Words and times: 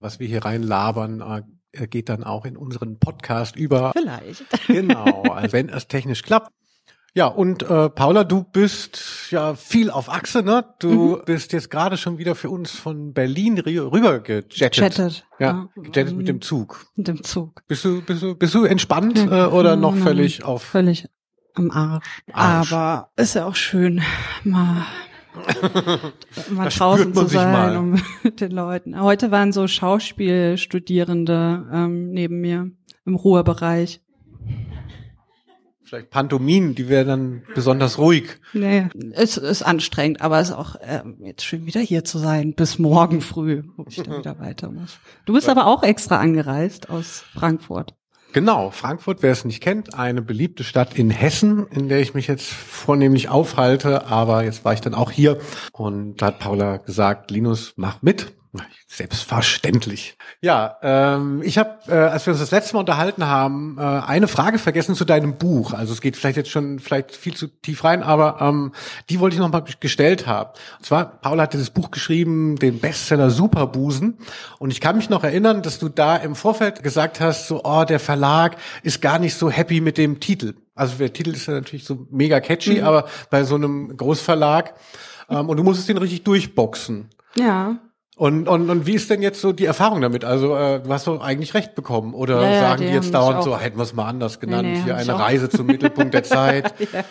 was 0.00 0.20
wir 0.20 0.26
hier 0.26 0.44
reinlabern, 0.44 1.44
äh, 1.72 1.86
geht 1.86 2.08
dann 2.08 2.24
auch 2.24 2.44
in 2.44 2.56
unseren 2.56 2.98
Podcast 2.98 3.56
über. 3.56 3.92
Vielleicht. 3.92 4.44
Genau, 4.66 5.22
also 5.22 5.52
wenn 5.52 5.68
es 5.68 5.88
technisch 5.88 6.22
klappt. 6.22 6.50
Ja, 7.14 7.28
und 7.28 7.62
äh, 7.62 7.88
Paula, 7.88 8.24
du 8.24 8.42
bist 8.42 9.30
ja 9.30 9.54
viel 9.54 9.90
auf 9.90 10.10
Achse, 10.10 10.42
ne? 10.42 10.66
Du 10.80 11.16
mhm. 11.16 11.22
bist 11.24 11.54
jetzt 11.54 11.70
gerade 11.70 11.96
schon 11.96 12.18
wieder 12.18 12.34
für 12.34 12.50
uns 12.50 12.72
von 12.72 13.14
Berlin 13.14 13.58
rüber 13.58 14.20
gejettet. 14.20 14.76
Jettet. 14.76 15.26
Ja, 15.38 15.66
gejettet 15.76 16.14
mit 16.14 16.28
dem 16.28 16.42
Zug. 16.42 16.86
Mit 16.94 17.08
dem 17.08 17.22
Zug. 17.22 17.62
Bist 17.68 17.86
du, 17.86 18.02
bist 18.02 18.22
du, 18.22 18.34
bist 18.34 18.52
du 18.52 18.64
entspannt 18.64 19.16
äh, 19.18 19.46
oder 19.46 19.76
noch 19.76 19.96
völlig 19.96 20.44
auf? 20.44 20.62
Völlig 20.62 21.08
am 21.54 21.70
Arsch. 21.70 22.04
Arsch. 22.32 22.72
Aber 22.72 23.10
ist 23.16 23.34
ja 23.34 23.46
auch 23.46 23.56
schön, 23.56 24.02
mal 24.44 24.84
mal 26.50 26.68
draußen 26.68 27.14
zu 27.14 27.26
sein 27.26 27.76
um 27.76 28.02
mit 28.22 28.24
den 28.40 28.52
Leuten. 28.52 29.00
Heute 29.00 29.30
waren 29.30 29.52
so 29.52 29.66
Schauspielstudierende 29.66 31.66
ähm, 31.72 32.10
neben 32.10 32.40
mir 32.40 32.70
im 33.04 33.14
Ruhebereich. 33.14 34.00
Vielleicht 35.86 36.10
Pantomin, 36.10 36.74
die 36.74 36.88
wäre 36.88 37.04
dann 37.04 37.44
besonders 37.54 37.98
ruhig. 37.98 38.40
Nee, 38.52 38.88
es 39.12 39.36
ist 39.36 39.62
anstrengend, 39.62 40.20
aber 40.20 40.40
es 40.40 40.48
ist 40.48 40.56
auch 40.56 40.74
äh, 40.76 41.02
jetzt 41.20 41.44
schön 41.44 41.64
wieder 41.64 41.80
hier 41.80 42.02
zu 42.02 42.18
sein, 42.18 42.54
bis 42.54 42.80
morgen 42.80 43.20
früh, 43.20 43.62
wo 43.76 43.84
ich 43.88 44.02
dann 44.02 44.06
wieder 44.18 44.40
weiter 44.40 44.72
muss. 44.72 44.98
Du 45.26 45.34
bist 45.34 45.48
aber 45.48 45.66
auch 45.66 45.84
extra 45.84 46.18
angereist 46.18 46.90
aus 46.90 47.24
Frankfurt. 47.32 47.94
Genau, 48.36 48.70
Frankfurt, 48.70 49.22
wer 49.22 49.32
es 49.32 49.46
nicht 49.46 49.62
kennt, 49.62 49.94
eine 49.94 50.20
beliebte 50.20 50.62
Stadt 50.62 50.98
in 50.98 51.08
Hessen, 51.08 51.68
in 51.68 51.88
der 51.88 52.00
ich 52.00 52.12
mich 52.12 52.26
jetzt 52.26 52.52
vornehmlich 52.52 53.30
aufhalte, 53.30 54.08
aber 54.08 54.44
jetzt 54.44 54.62
war 54.62 54.74
ich 54.74 54.82
dann 54.82 54.92
auch 54.92 55.10
hier 55.10 55.38
und 55.72 56.20
da 56.20 56.26
hat 56.26 56.38
Paula 56.38 56.76
gesagt, 56.76 57.30
Linus, 57.30 57.72
mach 57.76 58.02
mit. 58.02 58.34
Selbstverständlich. 58.86 60.16
Ja, 60.40 60.76
ähm, 60.82 61.42
ich 61.42 61.58
habe, 61.58 61.78
äh, 61.88 61.94
als 61.94 62.26
wir 62.26 62.32
uns 62.32 62.40
das 62.40 62.50
letzte 62.50 62.74
Mal 62.74 62.80
unterhalten 62.80 63.26
haben, 63.26 63.76
äh, 63.78 63.82
eine 63.82 64.28
Frage 64.28 64.58
vergessen 64.58 64.94
zu 64.94 65.04
deinem 65.04 65.38
Buch. 65.38 65.72
Also 65.72 65.92
es 65.92 66.00
geht 66.00 66.16
vielleicht 66.16 66.36
jetzt 66.36 66.50
schon 66.50 66.78
vielleicht 66.78 67.14
viel 67.14 67.34
zu 67.34 67.48
tief 67.48 67.84
rein, 67.84 68.02
aber 68.02 68.40
ähm, 68.40 68.72
die 69.10 69.20
wollte 69.20 69.34
ich 69.34 69.40
noch 69.40 69.50
mal 69.50 69.64
gestellt 69.80 70.26
haben. 70.26 70.50
Und 70.78 70.86
zwar, 70.86 71.20
Paul 71.20 71.40
hat 71.40 71.52
dieses 71.52 71.70
Buch 71.70 71.90
geschrieben, 71.90 72.56
den 72.56 72.78
Bestseller 72.78 73.30
Superbusen. 73.30 74.18
Und 74.58 74.70
ich 74.70 74.80
kann 74.80 74.96
mich 74.96 75.10
noch 75.10 75.24
erinnern, 75.24 75.62
dass 75.62 75.78
du 75.78 75.88
da 75.88 76.16
im 76.16 76.34
Vorfeld 76.34 76.82
gesagt 76.82 77.20
hast, 77.20 77.48
so, 77.48 77.62
oh, 77.64 77.84
der 77.84 78.00
Verlag 78.00 78.56
ist 78.82 79.02
gar 79.02 79.18
nicht 79.18 79.34
so 79.34 79.50
happy 79.50 79.80
mit 79.80 79.98
dem 79.98 80.20
Titel. 80.20 80.54
Also 80.74 80.96
der 80.96 81.12
Titel 81.12 81.30
ist 81.30 81.46
ja 81.46 81.54
natürlich 81.54 81.84
so 81.84 82.06
mega 82.10 82.40
catchy, 82.40 82.80
mhm. 82.80 82.84
aber 82.84 83.06
bei 83.30 83.44
so 83.44 83.54
einem 83.54 83.96
Großverlag 83.96 84.74
ähm, 85.28 85.48
und 85.48 85.56
du 85.56 85.62
musstest 85.62 85.88
den 85.88 85.98
richtig 85.98 86.24
durchboxen. 86.24 87.08
Ja. 87.34 87.78
Und, 88.18 88.48
und, 88.48 88.70
und 88.70 88.86
wie 88.86 88.94
ist 88.94 89.10
denn 89.10 89.20
jetzt 89.20 89.42
so 89.42 89.52
die 89.52 89.66
Erfahrung 89.66 90.00
damit? 90.00 90.24
Also 90.24 90.56
äh, 90.56 90.80
du 90.80 90.90
hast 90.90 91.06
doch 91.06 91.20
eigentlich 91.20 91.52
recht 91.52 91.74
bekommen. 91.74 92.14
Oder 92.14 92.50
ja, 92.50 92.60
sagen 92.60 92.80
die, 92.80 92.88
die 92.88 92.94
jetzt 92.94 93.12
dauernd 93.12 93.44
so, 93.44 93.58
hätten 93.58 93.76
wir 93.76 93.82
es 93.82 93.92
mal 93.92 94.06
anders 94.06 94.40
genannt, 94.40 94.66
nee, 94.66 94.78
nee, 94.78 94.84
hier 94.84 94.96
eine 94.96 95.18
Reise 95.18 95.50
zum 95.50 95.66
Mittelpunkt 95.66 96.14
der 96.14 96.22
Zeit. 96.24 96.72
ja. 96.80 97.04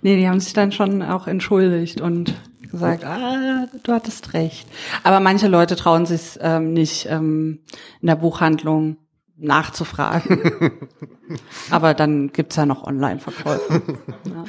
Nee, 0.00 0.16
die 0.16 0.26
haben 0.26 0.40
sich 0.40 0.54
dann 0.54 0.72
schon 0.72 1.02
auch 1.02 1.26
entschuldigt 1.26 2.00
und 2.00 2.32
gesagt, 2.62 3.04
ah, 3.04 3.66
du 3.82 3.92
hattest 3.92 4.32
recht. 4.32 4.66
Aber 5.04 5.20
manche 5.20 5.48
Leute 5.48 5.76
trauen 5.76 6.06
sich 6.06 6.38
ähm, 6.40 6.72
nicht 6.72 7.06
ähm, 7.10 7.60
in 8.00 8.06
der 8.06 8.16
Buchhandlung 8.16 8.96
nachzufragen. 9.36 10.88
Aber 11.70 11.94
dann 11.94 12.32
gibt's 12.32 12.56
ja 12.56 12.64
noch 12.64 12.84
Online-Verkäufe. 12.84 13.82
Ja. 14.24 14.44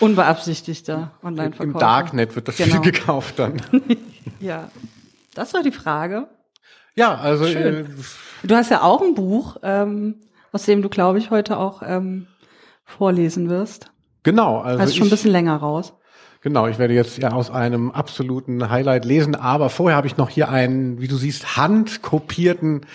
Unbeabsichtigter 0.00 1.12
Online-Verkäufe. 1.22 1.72
Im 1.72 1.78
Darknet 1.78 2.36
wird 2.36 2.48
das 2.48 2.56
genau. 2.56 2.82
viel 2.82 2.92
gekauft 2.92 3.38
dann. 3.38 3.60
Ja, 4.40 4.70
das 5.34 5.54
war 5.54 5.62
die 5.62 5.72
Frage. 5.72 6.28
Ja, 6.94 7.14
also 7.16 7.44
äh, 7.44 7.84
du 8.42 8.54
hast 8.54 8.70
ja 8.70 8.82
auch 8.82 9.00
ein 9.02 9.14
Buch, 9.14 9.56
ähm, 9.62 10.16
aus 10.52 10.64
dem 10.64 10.82
du, 10.82 10.88
glaube 10.88 11.18
ich, 11.18 11.30
heute 11.30 11.58
auch 11.58 11.82
ähm, 11.84 12.26
vorlesen 12.84 13.48
wirst. 13.48 13.90
Genau. 14.22 14.60
Also 14.60 14.84
ist 14.84 14.96
schon 14.96 15.06
ein 15.06 15.10
bisschen 15.10 15.30
länger 15.30 15.56
raus. 15.56 15.94
Genau, 16.42 16.66
ich 16.66 16.78
werde 16.78 16.94
jetzt 16.94 17.18
ja 17.18 17.32
aus 17.32 17.50
einem 17.50 17.90
absoluten 17.90 18.70
Highlight 18.70 19.04
lesen, 19.04 19.34
aber 19.34 19.68
vorher 19.68 19.96
habe 19.96 20.06
ich 20.06 20.16
noch 20.16 20.30
hier 20.30 20.48
einen, 20.48 21.00
wie 21.00 21.08
du 21.08 21.16
siehst, 21.16 21.58
handkopierten 21.58 22.86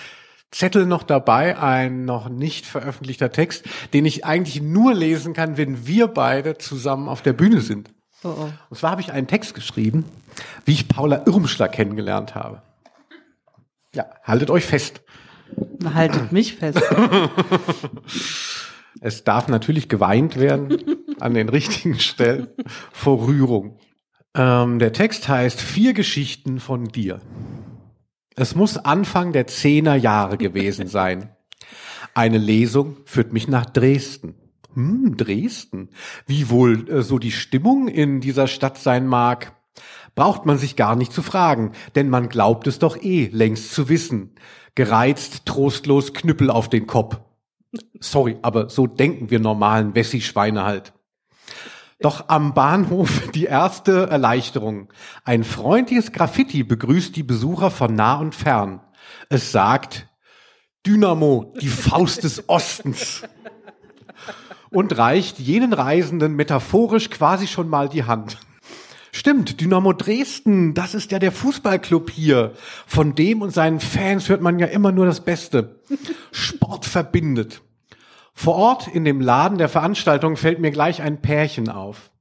Zettel 0.49 0.85
noch 0.85 1.03
dabei, 1.03 1.59
ein 1.59 2.05
noch 2.05 2.29
nicht 2.29 2.65
veröffentlichter 2.65 3.31
Text, 3.31 3.65
den 3.93 4.05
ich 4.05 4.25
eigentlich 4.25 4.61
nur 4.61 4.93
lesen 4.93 5.33
kann, 5.33 5.57
wenn 5.57 5.85
wir 5.85 6.07
beide 6.07 6.57
zusammen 6.57 7.07
auf 7.07 7.21
der 7.21 7.33
Bühne 7.33 7.61
sind. 7.61 7.89
Oh 8.25 8.33
oh. 8.39 8.49
Und 8.69 8.77
zwar 8.77 8.91
habe 8.91 9.01
ich 9.01 9.11
einen 9.11 9.27
Text 9.27 9.53
geschrieben, 9.53 10.03
wie 10.65 10.73
ich 10.73 10.87
Paula 10.87 11.23
Irmschler 11.27 11.67
kennengelernt 11.67 12.33
habe. 12.33 12.63
Ja, 13.93 14.07
haltet 14.23 14.49
euch 14.49 14.65
fest. 14.65 15.01
Haltet 15.93 16.31
mich 16.31 16.55
fest. 16.55 16.81
es 18.99 19.23
darf 19.23 19.47
natürlich 19.47 19.89
geweint 19.89 20.39
werden 20.39 21.05
an 21.19 21.35
den 21.35 21.49
richtigen 21.49 21.99
Stellen 21.99 22.47
vor 22.91 23.27
Rührung. 23.27 23.77
Ähm, 24.33 24.79
der 24.79 24.91
Text 24.91 25.29
heißt 25.29 25.61
Vier 25.61 25.93
Geschichten 25.93 26.59
von 26.59 26.85
dir. 26.85 27.21
Es 28.35 28.55
muss 28.55 28.77
Anfang 28.77 29.33
der 29.33 29.45
Zehner 29.45 29.95
Jahre 29.95 30.37
gewesen 30.37 30.87
sein. 30.87 31.29
Eine 32.15 32.39
Lesung 32.39 32.97
führt 33.05 33.33
mich 33.33 33.47
nach 33.47 33.67
Dresden. 33.67 34.33
Hm, 34.75 35.17
Dresden. 35.17 35.89
Wie 36.27 36.49
wohl 36.49 36.89
äh, 36.89 37.01
so 37.01 37.17
die 37.17 37.31
Stimmung 37.31 37.87
in 37.87 38.21
dieser 38.21 38.47
Stadt 38.47 38.77
sein 38.77 39.07
mag, 39.07 39.55
braucht 40.15 40.45
man 40.45 40.57
sich 40.57 40.75
gar 40.75 40.95
nicht 40.95 41.11
zu 41.11 41.21
fragen, 41.21 41.71
denn 41.95 42.09
man 42.09 42.29
glaubt 42.29 42.67
es 42.67 42.79
doch 42.79 43.01
eh 43.01 43.29
längst 43.31 43.73
zu 43.73 43.89
wissen. 43.89 44.35
Gereizt, 44.75 45.45
trostlos, 45.45 46.13
Knüppel 46.13 46.49
auf 46.49 46.69
den 46.69 46.87
Kopf. 46.87 47.19
Sorry, 47.99 48.37
aber 48.41 48.69
so 48.69 48.87
denken 48.87 49.29
wir 49.29 49.39
normalen 49.39 49.95
Wessi-Schweine 49.95 50.63
halt. 50.63 50.93
Doch 51.99 52.27
am 52.27 52.53
Bahnhof 52.53 53.29
die 53.33 53.45
erste 53.45 54.07
Erleichterung. 54.07 54.89
Ein 55.23 55.43
freundliches 55.43 56.11
Graffiti 56.11 56.63
begrüßt 56.63 57.15
die 57.15 57.23
Besucher 57.23 57.71
von 57.71 57.95
nah 57.95 58.15
und 58.15 58.35
fern. 58.35 58.81
Es 59.29 59.51
sagt 59.51 60.07
Dynamo, 60.85 61.53
die 61.61 61.67
Faust 61.67 62.23
des 62.23 62.47
Ostens. 62.47 63.23
Und 64.75 64.97
reicht 64.97 65.39
jenen 65.39 65.71
Reisenden 65.71 66.35
metaphorisch 66.35 67.09
quasi 67.09 67.47
schon 67.47 67.69
mal 67.69 67.87
die 67.87 68.03
Hand. 68.03 68.37
Stimmt, 69.13 69.61
Dynamo 69.61 69.93
Dresden, 69.93 70.73
das 70.73 70.93
ist 70.93 71.13
ja 71.13 71.19
der 71.19 71.31
Fußballclub 71.31 72.09
hier. 72.09 72.51
Von 72.85 73.15
dem 73.15 73.41
und 73.41 73.51
seinen 73.51 73.79
Fans 73.79 74.27
hört 74.27 74.41
man 74.41 74.59
ja 74.59 74.67
immer 74.67 74.91
nur 74.91 75.05
das 75.05 75.23
Beste. 75.23 75.79
Sport 76.33 76.85
verbindet. 76.85 77.61
Vor 78.33 78.55
Ort 78.55 78.89
in 78.89 79.05
dem 79.05 79.21
Laden 79.21 79.59
der 79.59 79.69
Veranstaltung 79.69 80.35
fällt 80.35 80.59
mir 80.59 80.71
gleich 80.71 81.01
ein 81.01 81.21
Pärchen 81.21 81.69
auf. 81.69 82.11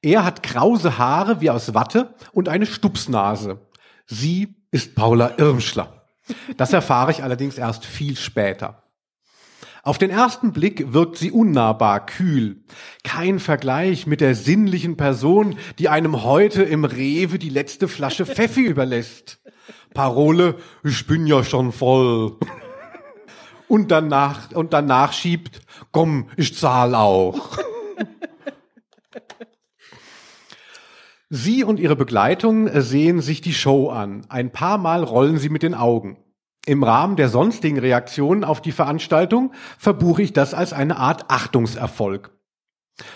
Er 0.00 0.24
hat 0.24 0.42
krause 0.42 0.96
Haare 0.96 1.42
wie 1.42 1.50
aus 1.50 1.74
Watte 1.74 2.14
und 2.32 2.48
eine 2.48 2.64
Stupsnase. 2.64 3.60
Sie 4.06 4.54
ist 4.70 4.94
Paula 4.94 5.34
Irmschler. 5.36 6.06
Das 6.56 6.72
erfahre 6.72 7.10
ich 7.10 7.22
allerdings 7.22 7.58
erst 7.58 7.84
viel 7.84 8.16
später. 8.16 8.84
Auf 9.82 9.96
den 9.96 10.10
ersten 10.10 10.52
Blick 10.52 10.92
wirkt 10.92 11.16
sie 11.16 11.30
unnahbar 11.30 12.04
kühl. 12.04 12.62
Kein 13.02 13.38
Vergleich 13.38 14.06
mit 14.06 14.20
der 14.20 14.34
sinnlichen 14.34 14.96
Person, 14.96 15.56
die 15.78 15.88
einem 15.88 16.22
heute 16.22 16.62
im 16.62 16.84
Rewe 16.84 17.38
die 17.38 17.48
letzte 17.48 17.88
Flasche 17.88 18.26
Pfeffi 18.26 18.60
überlässt. 18.66 19.40
Parole, 19.94 20.56
ich 20.84 21.06
bin 21.06 21.26
ja 21.26 21.42
schon 21.42 21.72
voll 21.72 22.36
und 23.68 23.90
danach 23.90 24.52
und 24.52 24.72
danach 24.72 25.12
schiebt, 25.12 25.62
komm, 25.92 26.28
ich 26.36 26.56
zahl 26.56 26.94
auch. 26.94 27.58
Sie 31.32 31.62
und 31.62 31.78
ihre 31.78 31.94
Begleitung 31.96 32.68
sehen 32.80 33.20
sich 33.20 33.40
die 33.40 33.54
Show 33.54 33.88
an. 33.88 34.26
Ein 34.28 34.50
paar 34.50 34.78
Mal 34.78 35.04
rollen 35.04 35.38
sie 35.38 35.48
mit 35.48 35.62
den 35.62 35.74
Augen. 35.74 36.18
Im 36.66 36.82
Rahmen 36.82 37.16
der 37.16 37.28
sonstigen 37.28 37.78
Reaktionen 37.78 38.44
auf 38.44 38.60
die 38.60 38.72
Veranstaltung 38.72 39.52
verbuche 39.78 40.22
ich 40.22 40.32
das 40.32 40.54
als 40.54 40.72
eine 40.72 40.96
Art 40.98 41.30
Achtungserfolg. 41.30 42.32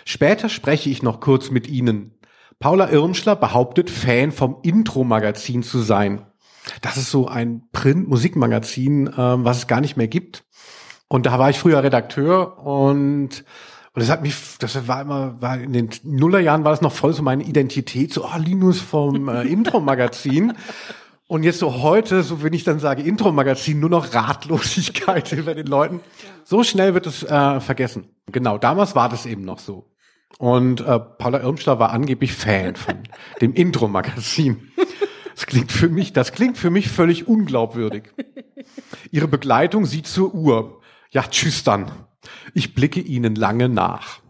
Später 0.05 0.49
spreche 0.49 0.89
ich 0.89 1.03
noch 1.03 1.21
kurz 1.21 1.51
mit 1.51 1.69
Ihnen. 1.69 2.19
Paula 2.59 2.91
Irmschler 2.91 3.37
behauptet, 3.37 3.91
Fan 3.91 4.33
vom 4.33 4.59
Intro-Magazin 4.63 5.63
zu 5.63 5.81
sein. 5.81 6.25
Das 6.81 6.97
ist 6.97 7.11
so 7.11 7.29
ein 7.29 7.69
Print-Musikmagazin, 7.73 9.11
ähm, 9.19 9.45
was 9.45 9.59
es 9.59 9.67
gar 9.67 9.83
nicht 9.83 9.99
mehr 9.99 10.09
gibt. 10.09 10.45
Und 11.09 11.27
da 11.27 11.39
war 11.39 11.51
ich 11.51 11.59
früher 11.59 11.83
Redakteur 11.83 12.59
und 12.65 13.45
und 13.95 14.01
das 14.01 14.11
hat 14.11 14.23
mich, 14.23 14.35
das 14.59 14.89
war 14.89 15.03
immer, 15.03 15.41
war 15.41 15.57
in 15.57 15.73
den 15.73 15.89
Nullerjahren 16.03 16.65
war 16.65 16.73
das 16.73 16.81
noch 16.81 16.93
voll 16.93 17.13
so 17.13 17.23
meine 17.23 17.45
Identität, 17.45 18.13
so, 18.13 18.25
oh, 18.25 18.39
Linus 18.39 18.81
vom 18.81 19.29
äh, 19.29 19.43
Intro-Magazin. 19.43 20.55
Und 21.27 21.43
jetzt 21.43 21.59
so 21.59 21.83
heute, 21.83 22.23
so 22.23 22.43
wenn 22.43 22.53
ich 22.53 22.65
dann 22.65 22.79
sage 22.79 23.03
Intro-Magazin, 23.03 23.81
nur 23.81 23.91
noch 23.91 24.13
Ratlosigkeit 24.13 25.33
über 25.33 25.55
den 25.55 25.67
Leuten. 25.67 26.01
So 26.45 26.63
schnell 26.63 26.95
wird 26.95 27.07
es 27.07 27.23
äh, 27.23 27.61
vergessen. 27.61 28.09
Genau, 28.31 28.59
damals 28.59 28.95
war 28.95 29.09
das 29.09 29.25
eben 29.25 29.43
noch 29.43 29.59
so. 29.59 29.91
Und 30.39 30.81
äh, 30.81 30.99
Paula 30.99 31.41
Irmschler 31.41 31.79
war 31.79 31.91
angeblich 31.91 32.35
Fan 32.35 32.77
von 32.77 32.99
dem 33.41 33.55
Intro-Magazin. 33.55 34.73
Das 35.35 35.47
klingt 35.47 35.73
für 35.73 35.89
mich, 35.89 36.13
das 36.13 36.33
klingt 36.33 36.59
für 36.59 36.71
mich 36.71 36.89
völlig 36.89 37.27
unglaubwürdig. 37.27 38.13
Ihre 39.11 39.29
Begleitung 39.29 39.87
sieht 39.87 40.07
zur 40.07 40.35
Uhr. 40.35 40.81
Ja, 41.11 41.23
tschüss 41.23 41.65
dann. 41.65 41.91
Ich 42.53 42.75
blicke 42.75 43.01
Ihnen 43.01 43.35
lange 43.35 43.69
nach. 43.69 44.21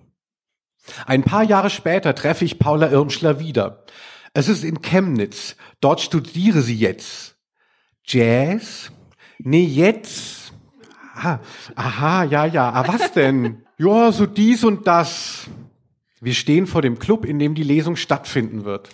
Ein 1.06 1.22
paar 1.22 1.42
Jahre 1.42 1.70
später 1.70 2.14
treffe 2.14 2.44
ich 2.44 2.58
Paula 2.58 2.90
Irmschler 2.90 3.40
wieder. 3.40 3.84
Es 4.34 4.48
ist 4.48 4.64
in 4.64 4.82
Chemnitz. 4.82 5.56
Dort 5.80 6.00
studiere 6.00 6.60
sie 6.60 6.76
jetzt. 6.76 7.36
Jazz? 8.04 8.90
Nee, 9.38 9.64
jetzt. 9.64 10.52
Ah, 11.14 11.38
aha, 11.76 12.24
ja, 12.24 12.44
ja. 12.44 12.70
Ah, 12.70 12.84
was 12.88 13.12
denn? 13.12 13.62
ja, 13.78 14.10
so 14.10 14.26
dies 14.26 14.64
und 14.64 14.88
das. 14.88 15.48
Wir 16.20 16.34
stehen 16.34 16.66
vor 16.66 16.82
dem 16.82 16.98
Club, 16.98 17.24
in 17.24 17.38
dem 17.38 17.54
die 17.54 17.62
Lesung 17.62 17.94
stattfinden 17.94 18.64
wird. 18.64 18.88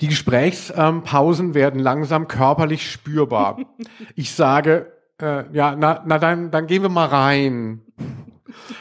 Die 0.00 0.08
Gesprächspausen 0.08 1.54
werden 1.54 1.78
langsam 1.78 2.26
körperlich 2.26 2.90
spürbar. 2.90 3.58
Ich 4.16 4.32
sage, 4.32 4.92
äh, 5.20 5.44
ja, 5.54 5.76
na, 5.76 6.02
na 6.04 6.18
dann, 6.18 6.50
dann 6.50 6.66
gehen 6.66 6.82
wir 6.82 6.88
mal 6.88 7.06
rein. 7.06 7.82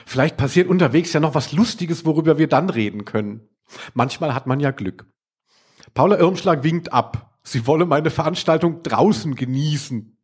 Vielleicht 0.05 0.37
passiert 0.37 0.67
unterwegs 0.67 1.13
ja 1.13 1.19
noch 1.19 1.35
was 1.35 1.51
Lustiges, 1.51 2.03
worüber 2.05 2.39
wir 2.39 2.47
dann 2.47 2.69
reden 2.69 3.05
können. 3.05 3.47
Manchmal 3.93 4.33
hat 4.33 4.47
man 4.47 4.59
ja 4.59 4.71
Glück. 4.71 5.05
Paula 5.93 6.17
Irmschlag 6.17 6.63
winkt 6.63 6.91
ab. 6.91 7.37
Sie 7.43 7.67
wolle 7.67 7.85
meine 7.85 8.09
Veranstaltung 8.09 8.83
draußen 8.83 9.35
genießen. 9.35 10.17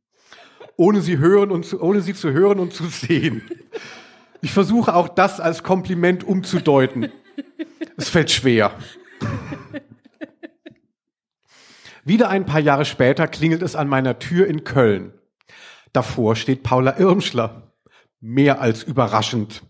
Ohne 0.78 1.01
sie 1.01 1.18
hören 1.18 1.51
und 1.51 1.66
zu, 1.66 1.81
ohne 1.81 2.01
sie 2.01 2.13
zu 2.13 2.31
hören 2.31 2.60
und 2.60 2.74
zu 2.74 2.86
sehen. 2.86 3.44
Ich 4.42 4.51
versuche 4.51 4.96
auch 4.96 5.10
das 5.10 5.40
als 5.42 5.63
Kompliment 5.63 6.24
umzudeuten. 6.24 7.12
Es 7.98 8.07
fällt 8.07 8.31
schwer. 8.31 8.72
Wieder 12.06 12.30
ein 12.30 12.46
paar 12.46 12.62
Jahre 12.62 12.86
später 12.86 13.28
klingelt 13.28 13.62
es 13.62 13.75
an 13.75 13.90
meiner 13.90 14.19
Tür 14.19 14.48
in 14.48 14.63
Köln. 14.63 15.13
Davor 15.92 16.36
steht 16.36 16.63
Paula 16.63 16.98
Irmschler. 16.98 17.74
Mehr 18.22 18.62
als 18.62 18.84
überraschend. 18.84 19.63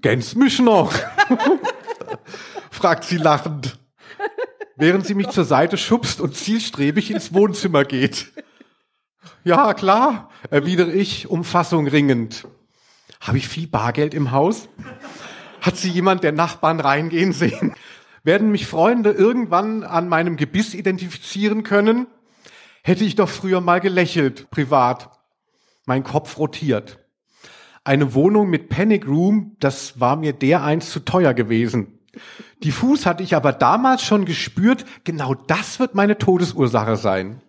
Gens 0.00 0.34
mich 0.34 0.58
noch? 0.58 0.92
Fragt 2.72 3.04
sie 3.04 3.18
lachend, 3.18 3.78
während 4.76 5.06
sie 5.06 5.14
mich 5.14 5.28
zur 5.28 5.44
Seite 5.44 5.76
schubst 5.76 6.20
und 6.20 6.34
zielstrebig 6.34 7.10
ins 7.10 7.32
Wohnzimmer 7.32 7.84
geht. 7.84 8.32
Ja, 9.44 9.74
klar, 9.74 10.30
erwidere 10.50 10.92
ich, 10.92 11.28
um 11.28 11.44
Fassung 11.44 11.86
ringend. 11.86 12.46
Habe 13.20 13.38
ich 13.38 13.46
viel 13.46 13.68
Bargeld 13.68 14.14
im 14.14 14.32
Haus? 14.32 14.68
Hat 15.60 15.76
sie 15.76 15.90
jemand 15.90 16.24
der 16.24 16.32
Nachbarn 16.32 16.80
reingehen 16.80 17.32
sehen? 17.32 17.74
Werden 18.24 18.50
mich 18.50 18.66
Freunde 18.66 19.10
irgendwann 19.10 19.84
an 19.84 20.08
meinem 20.08 20.36
Gebiss 20.36 20.74
identifizieren 20.74 21.62
können? 21.62 22.06
Hätte 22.82 23.04
ich 23.04 23.14
doch 23.14 23.28
früher 23.28 23.60
mal 23.60 23.80
gelächelt, 23.80 24.50
privat. 24.50 25.10
Mein 25.86 26.02
Kopf 26.02 26.38
rotiert. 26.38 26.98
Eine 27.84 28.14
Wohnung 28.14 28.48
mit 28.48 28.68
Panic 28.68 29.06
Room, 29.06 29.56
das 29.60 30.00
war 30.00 30.16
mir 30.16 30.32
der 30.32 30.62
eins 30.62 30.90
zu 30.90 31.00
teuer 31.00 31.34
gewesen. 31.34 31.98
Diffus 32.62 33.06
hatte 33.06 33.22
ich 33.22 33.34
aber 33.34 33.52
damals 33.52 34.02
schon 34.02 34.24
gespürt, 34.24 34.84
genau 35.04 35.34
das 35.34 35.80
wird 35.80 35.94
meine 35.94 36.18
Todesursache 36.18 36.96
sein. 36.96 37.40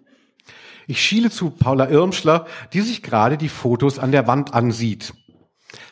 Ich 0.87 1.01
schiele 1.01 1.29
zu 1.29 1.49
Paula 1.49 1.89
Irmschler, 1.89 2.45
die 2.73 2.81
sich 2.81 3.03
gerade 3.03 3.37
die 3.37 3.49
Fotos 3.49 3.99
an 3.99 4.11
der 4.11 4.27
Wand 4.27 4.53
ansieht. 4.53 5.13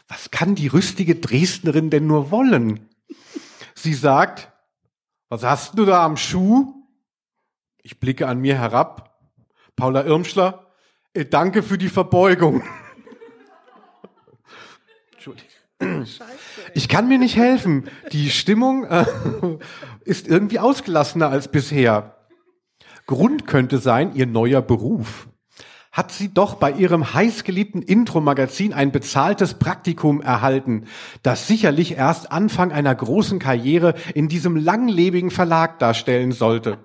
Was 0.07 0.31
kann 0.31 0.55
die 0.55 0.67
rüstige 0.67 1.15
Dresdnerin 1.15 1.89
denn 1.89 2.07
nur 2.07 2.31
wollen? 2.31 2.89
Sie 3.75 3.93
sagt, 3.93 4.51
was 5.29 5.43
hast 5.43 5.77
du 5.77 5.85
da 5.85 6.03
am 6.03 6.17
Schuh? 6.17 6.73
Ich 7.81 7.99
blicke 7.99 8.27
an 8.27 8.39
mir 8.39 8.57
herab. 8.57 9.17
Paula 9.75 10.03
Irmschler, 10.03 10.67
äh, 11.13 11.25
danke 11.25 11.63
für 11.63 11.77
die 11.77 11.89
Verbeugung. 11.89 12.63
Entschuldigung. 15.13 15.49
Ich 16.73 16.87
kann 16.87 17.07
mir 17.07 17.17
nicht 17.17 17.35
helfen. 17.35 17.89
Die 18.11 18.29
Stimmung 18.29 18.85
äh, 18.85 19.05
ist 20.05 20.27
irgendwie 20.27 20.59
ausgelassener 20.59 21.29
als 21.29 21.49
bisher. 21.49 22.15
Grund 23.07 23.47
könnte 23.47 23.79
sein 23.79 24.15
ihr 24.15 24.25
neuer 24.25 24.61
Beruf. 24.61 25.27
Hat 25.91 26.13
sie 26.13 26.33
doch 26.33 26.55
bei 26.55 26.71
ihrem 26.71 27.13
heißgeliebten 27.13 27.81
Intro-Magazin 27.81 28.71
ein 28.71 28.93
bezahltes 28.93 29.55
Praktikum 29.55 30.21
erhalten, 30.21 30.85
das 31.21 31.47
sicherlich 31.47 31.97
erst 31.97 32.31
Anfang 32.31 32.71
einer 32.71 32.95
großen 32.95 33.39
Karriere 33.39 33.95
in 34.13 34.29
diesem 34.29 34.55
langlebigen 34.55 35.31
Verlag 35.31 35.79
darstellen 35.79 36.31
sollte. 36.31 36.77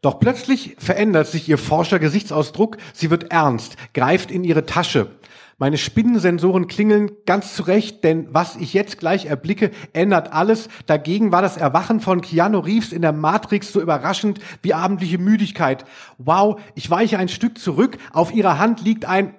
Doch 0.00 0.20
plötzlich 0.20 0.76
verändert 0.78 1.26
sich 1.26 1.48
ihr 1.48 1.58
forscher 1.58 1.98
Gesichtsausdruck, 1.98 2.76
sie 2.92 3.10
wird 3.10 3.32
ernst, 3.32 3.76
greift 3.92 4.30
in 4.30 4.44
ihre 4.44 4.64
Tasche. 4.64 5.10
Meine 5.58 5.78
Spinnensensoren 5.78 6.66
klingeln 6.66 7.12
ganz 7.24 7.54
zurecht, 7.54 8.04
denn 8.04 8.28
was 8.30 8.56
ich 8.56 8.74
jetzt 8.74 8.98
gleich 8.98 9.24
erblicke, 9.24 9.70
ändert 9.94 10.34
alles. 10.34 10.68
Dagegen 10.84 11.32
war 11.32 11.40
das 11.40 11.56
Erwachen 11.56 12.00
von 12.00 12.20
Keanu 12.20 12.58
Reeves 12.58 12.92
in 12.92 13.00
der 13.00 13.14
Matrix 13.14 13.72
so 13.72 13.80
überraschend 13.80 14.38
wie 14.60 14.74
abendliche 14.74 15.16
Müdigkeit. 15.16 15.86
Wow, 16.18 16.60
ich 16.74 16.90
weiche 16.90 17.18
ein 17.18 17.30
Stück 17.30 17.56
zurück. 17.56 17.96
Auf 18.12 18.34
ihrer 18.34 18.58
Hand 18.58 18.82
liegt 18.82 19.06
ein... 19.06 19.34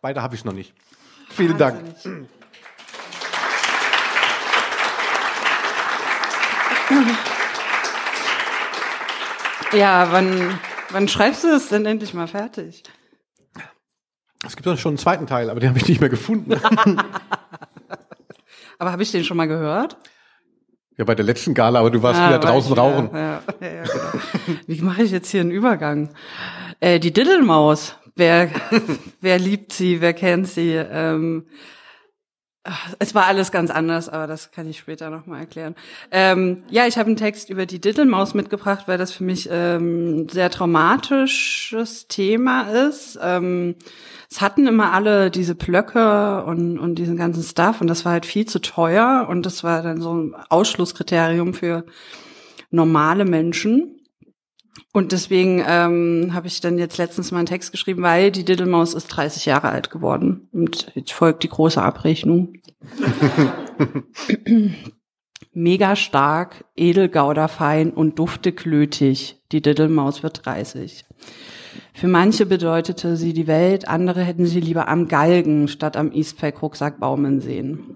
Weiter 0.00 0.20
habe 0.20 0.34
ich 0.34 0.44
noch 0.44 0.52
nicht. 0.52 0.74
Vielen 1.30 1.56
Dank. 1.56 1.78
Ja, 9.72 10.08
wann, 10.10 10.58
wann 10.90 11.06
schreibst 11.06 11.44
du 11.44 11.54
es 11.54 11.68
denn 11.68 11.86
endlich 11.86 12.14
mal 12.14 12.26
fertig? 12.26 12.82
Es 14.46 14.56
gibt 14.56 14.66
doch 14.66 14.78
schon 14.78 14.90
einen 14.90 14.98
zweiten 14.98 15.26
Teil, 15.26 15.50
aber 15.50 15.60
den 15.60 15.70
habe 15.70 15.78
ich 15.78 15.88
nicht 15.88 16.00
mehr 16.00 16.08
gefunden. 16.08 16.52
aber 18.78 18.92
habe 18.92 19.02
ich 19.02 19.10
den 19.10 19.24
schon 19.24 19.36
mal 19.36 19.48
gehört? 19.48 19.96
Ja, 20.96 21.04
bei 21.04 21.14
der 21.14 21.24
letzten 21.24 21.52
Gala, 21.52 21.80
aber 21.80 21.90
du 21.90 22.02
warst 22.02 22.20
ah, 22.20 22.28
wieder 22.28 22.38
draußen 22.38 22.72
ich, 22.72 22.78
rauchen. 22.78 23.10
Ja, 23.12 23.42
ja, 23.60 23.68
ja, 23.68 23.82
genau. 23.82 24.58
Wie 24.66 24.80
mache 24.80 25.02
ich 25.02 25.10
jetzt 25.10 25.30
hier 25.30 25.42
einen 25.42 25.50
Übergang? 25.50 26.10
Äh, 26.80 27.00
die 27.00 27.12
Diddelmaus. 27.12 27.96
Wer, 28.14 28.50
wer 29.20 29.38
liebt 29.38 29.72
sie? 29.72 30.00
Wer 30.00 30.14
kennt 30.14 30.48
sie? 30.48 30.72
Ähm, 30.72 31.46
es 32.98 33.14
war 33.14 33.26
alles 33.26 33.52
ganz 33.52 33.70
anders, 33.70 34.08
aber 34.08 34.26
das 34.26 34.50
kann 34.50 34.68
ich 34.68 34.78
später 34.78 35.10
nochmal 35.10 35.40
erklären. 35.40 35.74
Ähm, 36.10 36.64
ja, 36.70 36.86
ich 36.86 36.98
habe 36.98 37.08
einen 37.08 37.16
Text 37.16 37.50
über 37.50 37.66
die 37.66 37.80
Dittelmaus 37.80 38.34
mitgebracht, 38.34 38.84
weil 38.86 38.98
das 38.98 39.12
für 39.12 39.24
mich 39.24 39.48
ähm, 39.50 40.28
sehr 40.28 40.50
traumatisches 40.50 42.08
Thema 42.08 42.62
ist. 42.88 43.18
Ähm, 43.22 43.76
es 44.30 44.40
hatten 44.40 44.66
immer 44.66 44.92
alle 44.92 45.30
diese 45.30 45.54
Plöcke 45.54 46.44
und, 46.44 46.78
und 46.78 46.96
diesen 46.96 47.16
ganzen 47.16 47.42
Stuff 47.42 47.80
und 47.80 47.86
das 47.86 48.04
war 48.04 48.12
halt 48.12 48.26
viel 48.26 48.46
zu 48.46 48.60
teuer 48.60 49.26
und 49.28 49.46
das 49.46 49.62
war 49.62 49.82
dann 49.82 50.00
so 50.00 50.14
ein 50.14 50.34
Ausschlusskriterium 50.48 51.54
für 51.54 51.84
normale 52.70 53.24
Menschen. 53.24 53.95
Und 54.92 55.12
deswegen 55.12 55.62
ähm, 55.66 56.30
habe 56.32 56.46
ich 56.46 56.60
dann 56.60 56.78
jetzt 56.78 56.98
letztens 56.98 57.30
mal 57.30 57.38
einen 57.38 57.46
Text 57.46 57.72
geschrieben, 57.72 58.02
weil 58.02 58.30
die 58.30 58.44
Diddlemaus 58.44 58.94
ist 58.94 59.08
30 59.08 59.46
Jahre 59.46 59.68
alt 59.68 59.90
geworden. 59.90 60.48
Und 60.52 60.92
jetzt 60.94 61.12
folgt 61.12 61.42
die 61.42 61.48
große 61.48 61.80
Abrechnung. 61.80 62.54
Mega 65.52 65.96
stark, 65.96 66.64
edelgauderfein 66.76 67.92
und 67.92 68.18
dufteklötig. 68.18 69.42
Die 69.52 69.62
Diddlemaus 69.62 70.22
wird 70.22 70.44
30. 70.44 71.04
Für 71.94 72.08
manche 72.08 72.46
bedeutete 72.46 73.16
sie 73.16 73.32
die 73.32 73.46
Welt, 73.46 73.88
andere 73.88 74.22
hätten 74.22 74.46
sie 74.46 74.60
lieber 74.60 74.88
am 74.88 75.08
Galgen 75.08 75.68
statt 75.68 75.96
am 75.96 76.12
Eastpack 76.12 76.60
Rucksack 76.60 77.00
baumeln 77.00 77.40
sehen. 77.40 77.95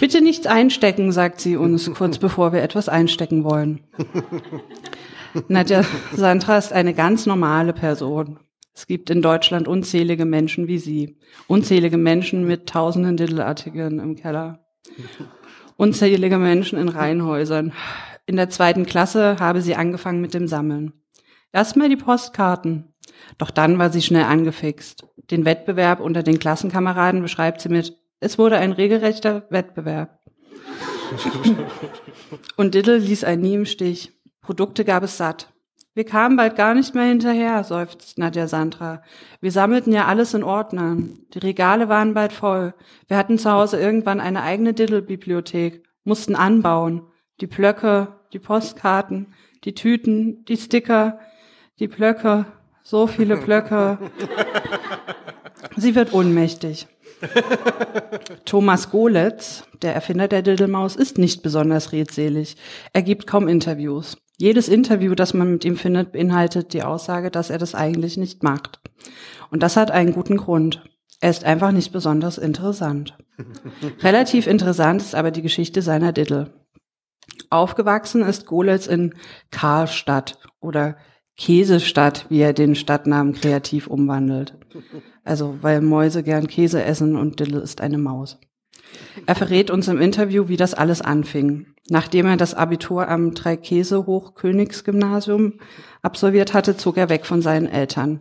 Bitte 0.00 0.20
nichts 0.20 0.46
einstecken, 0.46 1.12
sagt 1.12 1.40
sie 1.40 1.56
uns, 1.56 1.90
kurz 1.94 2.18
bevor 2.18 2.52
wir 2.52 2.62
etwas 2.62 2.88
einstecken 2.88 3.44
wollen. 3.44 3.80
Nadja 5.48 5.84
Sandra 6.14 6.58
ist 6.58 6.72
eine 6.72 6.94
ganz 6.94 7.26
normale 7.26 7.72
Person. 7.72 8.38
Es 8.74 8.86
gibt 8.86 9.08
in 9.08 9.22
Deutschland 9.22 9.68
unzählige 9.68 10.26
Menschen 10.26 10.68
wie 10.68 10.78
sie. 10.78 11.18
Unzählige 11.46 11.96
Menschen 11.96 12.46
mit 12.46 12.68
tausenden 12.68 13.16
Diddle-Artikeln 13.16 13.98
im 14.00 14.16
Keller. 14.16 14.66
Unzählige 15.76 16.38
Menschen 16.38 16.78
in 16.78 16.88
Reihenhäusern. 16.88 17.72
In 18.26 18.36
der 18.36 18.50
zweiten 18.50 18.84
Klasse 18.84 19.36
habe 19.40 19.62
sie 19.62 19.76
angefangen 19.76 20.20
mit 20.20 20.34
dem 20.34 20.46
Sammeln. 20.46 20.92
Erstmal 21.52 21.88
die 21.88 21.96
Postkarten. 21.96 22.92
Doch 23.38 23.50
dann 23.50 23.78
war 23.78 23.90
sie 23.90 24.02
schnell 24.02 24.24
angefixt. 24.24 25.06
Den 25.30 25.44
Wettbewerb 25.44 26.00
unter 26.00 26.22
den 26.22 26.38
Klassenkameraden 26.38 27.22
beschreibt 27.22 27.60
sie 27.62 27.68
mit, 27.68 27.96
es 28.20 28.38
wurde 28.38 28.58
ein 28.58 28.72
regelrechter 28.72 29.46
Wettbewerb. 29.50 30.20
Und 32.56 32.74
Diddle 32.74 32.98
ließ 32.98 33.24
einen 33.24 33.42
nie 33.42 33.54
im 33.54 33.66
Stich. 33.66 34.12
Produkte 34.40 34.84
gab 34.84 35.02
es 35.02 35.16
satt. 35.16 35.52
Wir 35.94 36.04
kamen 36.04 36.36
bald 36.36 36.56
gar 36.56 36.74
nicht 36.74 36.94
mehr 36.94 37.04
hinterher, 37.04 37.64
seufzt 37.64 38.18
Nadja 38.18 38.48
Sandra. 38.48 39.02
Wir 39.40 39.50
sammelten 39.50 39.94
ja 39.94 40.04
alles 40.04 40.34
in 40.34 40.44
Ordnern. 40.44 41.20
Die 41.32 41.38
Regale 41.38 41.88
waren 41.88 42.12
bald 42.12 42.34
voll. 42.34 42.74
Wir 43.08 43.16
hatten 43.16 43.38
zu 43.38 43.50
Hause 43.50 43.80
irgendwann 43.80 44.20
eine 44.20 44.42
eigene 44.42 44.74
Diddle-Bibliothek, 44.74 45.82
mussten 46.04 46.36
anbauen. 46.36 47.02
Die 47.40 47.46
Plöcke, 47.46 48.08
die 48.34 48.38
Postkarten, 48.38 49.34
die 49.64 49.74
Tüten, 49.74 50.44
die 50.44 50.58
Sticker, 50.58 51.18
die 51.78 51.88
Plöcke, 51.88 52.44
so 52.82 53.06
viele 53.06 53.38
Plöcke. 53.38 53.98
Sie 55.76 55.94
wird 55.94 56.12
ohnmächtig. 56.12 56.88
Thomas 58.44 58.90
Goletz, 58.90 59.64
der 59.82 59.94
Erfinder 59.94 60.28
der 60.28 60.42
Diddlemaus, 60.42 60.96
ist 60.96 61.18
nicht 61.18 61.42
besonders 61.42 61.92
redselig. 61.92 62.56
Er 62.92 63.02
gibt 63.02 63.26
kaum 63.26 63.48
Interviews. 63.48 64.16
Jedes 64.38 64.68
Interview, 64.68 65.14
das 65.14 65.32
man 65.32 65.52
mit 65.52 65.64
ihm 65.64 65.76
findet, 65.76 66.12
beinhaltet 66.12 66.72
die 66.72 66.82
Aussage, 66.82 67.30
dass 67.30 67.50
er 67.50 67.58
das 67.58 67.74
eigentlich 67.74 68.16
nicht 68.16 68.42
macht. 68.42 68.80
Und 69.50 69.62
das 69.62 69.76
hat 69.76 69.90
einen 69.90 70.12
guten 70.12 70.36
Grund. 70.36 70.84
Er 71.20 71.30
ist 71.30 71.44
einfach 71.44 71.72
nicht 71.72 71.92
besonders 71.92 72.36
interessant. 72.36 73.16
Relativ 74.02 74.46
interessant 74.46 75.00
ist 75.00 75.14
aber 75.14 75.30
die 75.30 75.42
Geschichte 75.42 75.80
seiner 75.80 76.12
Diddle. 76.12 76.52
Aufgewachsen 77.48 78.22
ist 78.22 78.46
Golitz 78.46 78.86
in 78.86 79.14
Karlstadt 79.50 80.38
oder 80.60 80.96
Käsestadt, 81.36 82.26
wie 82.28 82.40
er 82.40 82.52
den 82.52 82.74
Stadtnamen 82.74 83.34
kreativ 83.34 83.86
umwandelt. 83.86 84.54
Also, 85.26 85.58
weil 85.60 85.80
Mäuse 85.80 86.22
gern 86.22 86.46
Käse 86.46 86.84
essen 86.84 87.16
und 87.16 87.40
Diddle 87.40 87.58
ist 87.60 87.80
eine 87.80 87.98
Maus. 87.98 88.38
Er 89.26 89.34
verrät 89.34 89.72
uns 89.72 89.88
im 89.88 90.00
Interview, 90.00 90.46
wie 90.48 90.56
das 90.56 90.72
alles 90.72 91.02
anfing. 91.02 91.66
Nachdem 91.88 92.26
er 92.26 92.36
das 92.36 92.54
Abitur 92.54 93.08
am 93.08 93.34
Dreikäse-Hochkönigsgymnasium 93.34 95.54
absolviert 96.02 96.54
hatte, 96.54 96.76
zog 96.76 96.96
er 96.96 97.08
weg 97.08 97.26
von 97.26 97.42
seinen 97.42 97.66
Eltern. 97.66 98.20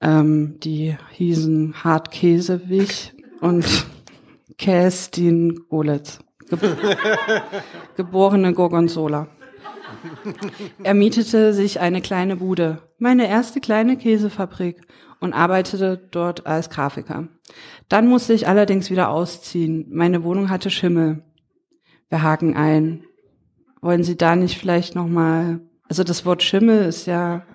Ähm, 0.00 0.58
die 0.60 0.96
hießen 1.12 1.84
Hartkäsewig 1.84 3.14
und 3.40 3.86
Kästin 4.58 5.60
Golitz. 5.68 6.18
geborene 7.96 8.52
Gorgonzola. 8.52 9.28
Er 10.82 10.94
mietete 10.94 11.52
sich 11.52 11.80
eine 11.80 12.00
kleine 12.00 12.36
Bude, 12.36 12.82
meine 12.98 13.28
erste 13.28 13.60
kleine 13.60 13.96
Käsefabrik, 13.96 14.82
und 15.20 15.32
arbeitete 15.32 15.96
dort 16.10 16.46
als 16.46 16.68
Grafiker. 16.68 17.28
Dann 17.88 18.06
musste 18.06 18.34
ich 18.34 18.48
allerdings 18.48 18.90
wieder 18.90 19.08
ausziehen. 19.08 19.86
Meine 19.90 20.24
Wohnung 20.24 20.50
hatte 20.50 20.70
Schimmel. 20.70 21.22
Wir 22.10 22.22
haken 22.22 22.54
ein. 22.54 23.04
Wollen 23.80 24.04
Sie 24.04 24.16
da 24.16 24.36
nicht 24.36 24.58
vielleicht 24.58 24.94
noch 24.94 25.06
mal? 25.06 25.60
Also 25.88 26.04
das 26.04 26.26
Wort 26.26 26.42
Schimmel 26.42 26.84
ist 26.84 27.06
ja 27.06 27.46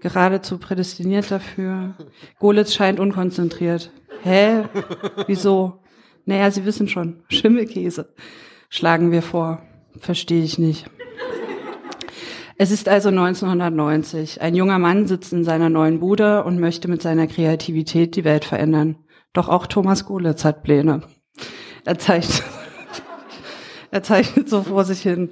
geradezu 0.00 0.58
prädestiniert 0.58 1.30
dafür. 1.30 1.96
Golitz 2.38 2.74
scheint 2.74 3.00
unkonzentriert. 3.00 3.90
Hä? 4.22 4.64
Wieso? 5.26 5.80
Naja, 6.26 6.50
Sie 6.50 6.64
wissen 6.64 6.88
schon, 6.88 7.24
Schimmelkäse 7.28 8.14
schlagen 8.68 9.10
wir 9.10 9.22
vor. 9.22 9.62
Verstehe 9.98 10.44
ich 10.44 10.58
nicht. 10.58 10.86
Es 12.60 12.72
ist 12.72 12.88
also 12.88 13.08
1990. 13.10 14.42
Ein 14.42 14.56
junger 14.56 14.80
Mann 14.80 15.06
sitzt 15.06 15.32
in 15.32 15.44
seiner 15.44 15.70
neuen 15.70 16.00
Bude 16.00 16.42
und 16.42 16.58
möchte 16.58 16.88
mit 16.88 17.00
seiner 17.00 17.28
Kreativität 17.28 18.16
die 18.16 18.24
Welt 18.24 18.44
verändern. 18.44 18.96
Doch 19.32 19.48
auch 19.48 19.68
Thomas 19.68 20.04
Golitz 20.06 20.44
hat 20.44 20.64
Pläne. 20.64 21.02
Er 21.84 21.98
zeichnet, 22.00 22.42
er 23.92 24.02
zeichnet 24.02 24.48
so 24.48 24.64
vor 24.64 24.84
sich 24.84 25.00
hin. 25.00 25.30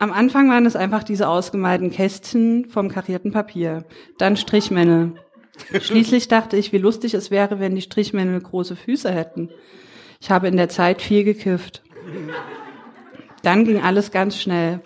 Am 0.00 0.12
Anfang 0.12 0.50
waren 0.50 0.66
es 0.66 0.74
einfach 0.74 1.04
diese 1.04 1.28
ausgemalten 1.28 1.92
Kästchen 1.92 2.64
vom 2.68 2.88
karierten 2.88 3.30
Papier. 3.30 3.84
Dann 4.18 4.36
Strichmännel. 4.36 5.12
Schließlich 5.80 6.26
dachte 6.26 6.56
ich, 6.56 6.72
wie 6.72 6.78
lustig 6.78 7.14
es 7.14 7.30
wäre, 7.30 7.60
wenn 7.60 7.76
die 7.76 7.82
Strichmännel 7.82 8.40
große 8.40 8.74
Füße 8.74 9.12
hätten. 9.12 9.50
Ich 10.20 10.32
habe 10.32 10.48
in 10.48 10.56
der 10.56 10.68
Zeit 10.68 11.00
viel 11.00 11.22
gekifft. 11.22 11.84
Dann 13.42 13.64
ging 13.64 13.80
alles 13.80 14.10
ganz 14.10 14.36
schnell. 14.40 14.80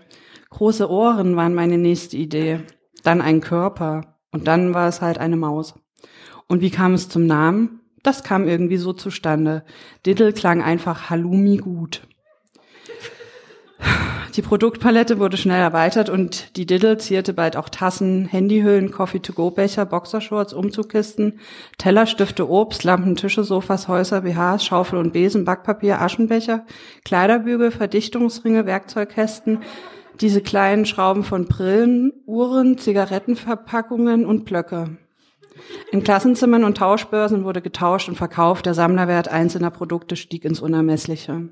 Große 0.51 0.91
Ohren 0.91 1.37
waren 1.37 1.55
meine 1.55 1.79
nächste 1.79 2.17
Idee. 2.17 2.61
Dann 3.03 3.21
ein 3.21 3.41
Körper. 3.41 4.17
Und 4.33 4.47
dann 4.47 4.75
war 4.75 4.89
es 4.89 5.01
halt 5.01 5.19
eine 5.19 5.37
Maus. 5.37 5.75
Und 6.47 6.61
wie 6.61 6.71
kam 6.71 6.95
es 6.95 7.09
zum 7.09 7.27
Namen? 7.27 7.81
Das 8.03 8.23
kam 8.23 8.47
irgendwie 8.47 8.77
so 8.77 8.93
zustande. 8.93 9.65
Diddle 10.07 10.33
klang 10.33 10.63
einfach 10.63 11.11
Halloumi 11.11 11.59
gut. 11.59 12.03
Die 14.39 14.43
Produktpalette 14.43 15.19
wurde 15.19 15.37
schnell 15.37 15.61
erweitert 15.61 16.09
und 16.09 16.57
die 16.57 16.65
Diddle 16.65 16.99
zierte 16.99 17.33
bald 17.33 17.57
auch 17.57 17.69
Tassen, 17.69 18.27
Handyhüllen, 18.27 18.93
Coffee-to-go-Becher, 18.93 19.85
Boxershorts, 19.85 20.53
Umzugkisten, 20.53 21.41
Teller, 21.77 22.07
Stifte, 22.07 22.49
Obst, 22.49 22.85
Lampen, 22.85 23.17
Tische, 23.17 23.43
Sofas, 23.43 23.89
Häuser, 23.89 24.21
BHs, 24.21 24.65
Schaufel 24.65 24.99
und 25.01 25.13
Besen, 25.13 25.45
Backpapier, 25.45 26.01
Aschenbecher, 26.01 26.67
Kleiderbügel, 27.05 27.73
Verdichtungsringe, 27.73 28.65
Werkzeugkästen, 28.65 29.59
diese 30.21 30.41
kleinen 30.41 30.87
Schrauben 30.87 31.25
von 31.25 31.47
Brillen, 31.47 32.13
Uhren, 32.27 32.79
Zigarettenverpackungen 32.79 34.25
und 34.25 34.45
Blöcke. 34.45 34.99
In 35.91 36.03
Klassenzimmern 36.05 36.65
und 36.65 36.77
Tauschbörsen 36.77 37.45
wurde 37.45 37.61
getauscht 37.61 38.09
und 38.09 38.17
verkauft, 38.17 38.67
der 38.67 38.75
Sammlerwert 38.75 39.29
einzelner 39.29 39.71
Produkte 39.71 40.17
stieg 40.17 40.45
ins 40.45 40.61
Unermessliche. 40.61 41.49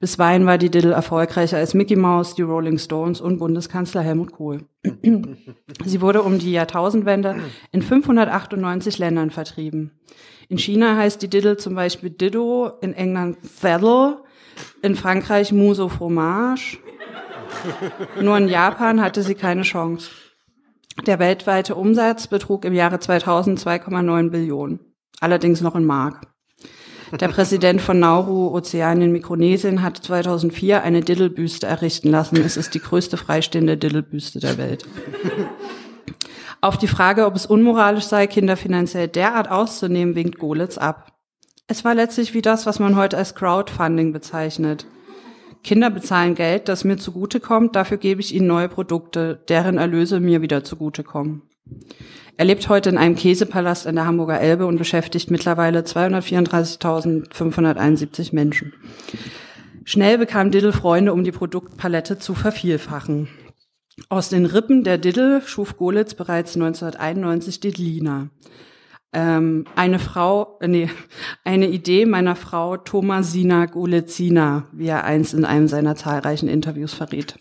Bisweilen 0.00 0.46
war 0.46 0.58
die 0.58 0.70
Diddle 0.70 0.92
erfolgreicher 0.92 1.58
als 1.58 1.74
Mickey 1.74 1.96
Mouse, 1.96 2.34
die 2.34 2.42
Rolling 2.42 2.78
Stones 2.78 3.20
und 3.20 3.38
Bundeskanzler 3.38 4.02
Helmut 4.02 4.32
Kohl. 4.32 4.64
Sie 5.84 6.00
wurde 6.00 6.22
um 6.22 6.38
die 6.38 6.52
Jahrtausendwende 6.52 7.36
in 7.72 7.82
598 7.82 8.98
Ländern 8.98 9.30
vertrieben. 9.30 9.92
In 10.48 10.58
China 10.58 10.96
heißt 10.96 11.20
die 11.22 11.28
Diddle 11.28 11.56
zum 11.56 11.74
Beispiel 11.74 12.10
Dido, 12.10 12.72
in 12.80 12.92
England 12.92 13.38
Saddle, 13.42 14.22
in 14.82 14.94
Frankreich 14.94 15.52
Muso 15.52 15.88
Fromage. 15.88 16.78
Nur 18.20 18.36
in 18.38 18.48
Japan 18.48 19.00
hatte 19.00 19.22
sie 19.22 19.34
keine 19.34 19.62
Chance. 19.62 20.10
Der 21.06 21.18
weltweite 21.18 21.74
Umsatz 21.74 22.26
betrug 22.26 22.64
im 22.64 22.72
Jahre 22.72 23.00
2000 23.00 23.58
2,9 23.58 24.30
Billionen, 24.30 24.80
allerdings 25.20 25.60
noch 25.60 25.74
in 25.74 25.84
Mark. 25.84 26.26
Der 27.20 27.28
Präsident 27.28 27.80
von 27.80 28.00
Nauru, 28.00 28.48
Ozeanien, 28.54 29.12
Mikronesien 29.12 29.82
hat 29.82 29.98
2004 29.98 30.82
eine 30.82 31.00
Diddle-Büste 31.00 31.66
errichten 31.66 32.10
lassen. 32.10 32.36
Es 32.36 32.56
ist 32.56 32.74
die 32.74 32.80
größte 32.80 33.16
freistehende 33.16 33.76
Diddle-Büste 33.76 34.40
der 34.40 34.58
Welt. 34.58 34.84
Auf 36.60 36.78
die 36.78 36.88
Frage, 36.88 37.26
ob 37.26 37.36
es 37.36 37.46
unmoralisch 37.46 38.04
sei, 38.04 38.26
Kinder 38.26 38.56
finanziell 38.56 39.06
derart 39.06 39.50
auszunehmen, 39.50 40.14
winkt 40.14 40.38
Golitz 40.38 40.78
ab. 40.78 41.12
Es 41.66 41.84
war 41.84 41.94
letztlich 41.94 42.34
wie 42.34 42.42
das, 42.42 42.66
was 42.66 42.78
man 42.78 42.96
heute 42.96 43.16
als 43.16 43.34
Crowdfunding 43.34 44.12
bezeichnet. 44.12 44.86
Kinder 45.64 45.90
bezahlen 45.90 46.34
Geld, 46.34 46.68
das 46.68 46.84
mir 46.84 46.98
zugutekommt, 46.98 47.74
dafür 47.74 47.96
gebe 47.96 48.20
ich 48.20 48.34
ihnen 48.34 48.46
neue 48.46 48.68
Produkte, 48.68 49.40
deren 49.48 49.78
Erlöse 49.78 50.20
mir 50.20 50.42
wieder 50.42 50.62
zugutekommen. 50.62 51.40
Er 52.36 52.44
lebt 52.44 52.68
heute 52.68 52.90
in 52.90 52.98
einem 52.98 53.16
Käsepalast 53.16 53.86
an 53.86 53.94
der 53.94 54.04
Hamburger 54.06 54.38
Elbe 54.40 54.66
und 54.66 54.76
beschäftigt 54.76 55.30
mittlerweile 55.30 55.80
234.571 55.80 58.34
Menschen. 58.34 58.74
Schnell 59.84 60.18
bekam 60.18 60.50
Diddle 60.50 60.72
Freunde, 60.72 61.14
um 61.14 61.24
die 61.24 61.32
Produktpalette 61.32 62.18
zu 62.18 62.34
vervielfachen. 62.34 63.28
Aus 64.08 64.28
den 64.28 64.46
Rippen 64.46 64.84
der 64.84 64.98
Diddle 64.98 65.40
schuf 65.46 65.78
Golitz 65.78 66.14
bereits 66.14 66.56
1991 66.56 67.60
Diddlina. 67.60 68.28
Ähm, 69.14 69.64
eine 69.76 70.00
Frau, 70.00 70.58
äh, 70.60 70.66
nee, 70.66 70.90
eine 71.44 71.68
Idee 71.68 72.04
meiner 72.04 72.34
Frau 72.34 72.76
Thomasina 72.76 73.66
Golitzina, 73.66 74.66
wie 74.72 74.88
er 74.88 75.04
einst 75.04 75.34
in 75.34 75.44
einem 75.44 75.68
seiner 75.68 75.94
zahlreichen 75.94 76.48
Interviews 76.48 76.94
verriet. 76.94 77.38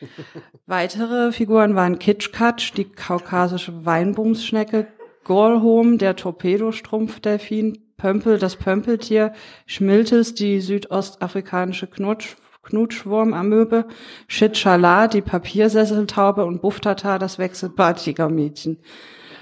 Weitere 0.66 1.32
Figuren 1.32 1.74
waren 1.74 1.98
Kitschkatsch, 1.98 2.72
die 2.76 2.84
kaukasische 2.84 3.84
Weinbumsschnecke, 3.84 4.86
Gorlholm, 5.24 5.98
der 5.98 6.14
Torpedostrumpfdelfin, 6.14 7.78
Pömpel, 7.96 8.38
das 8.38 8.54
Pömpeltier, 8.54 9.32
Schmiltes, 9.66 10.34
die 10.34 10.60
südostafrikanische 10.60 11.88
Knutsch, 11.88 12.36
Knutschwurmamöbe, 12.62 13.86
Shitchala, 14.28 15.08
die 15.08 15.22
Papiersesseltaube 15.22 16.44
und 16.44 16.62
Buftata, 16.62 17.18
das 17.18 17.38
Wechselbartigermädchen. 17.38 18.78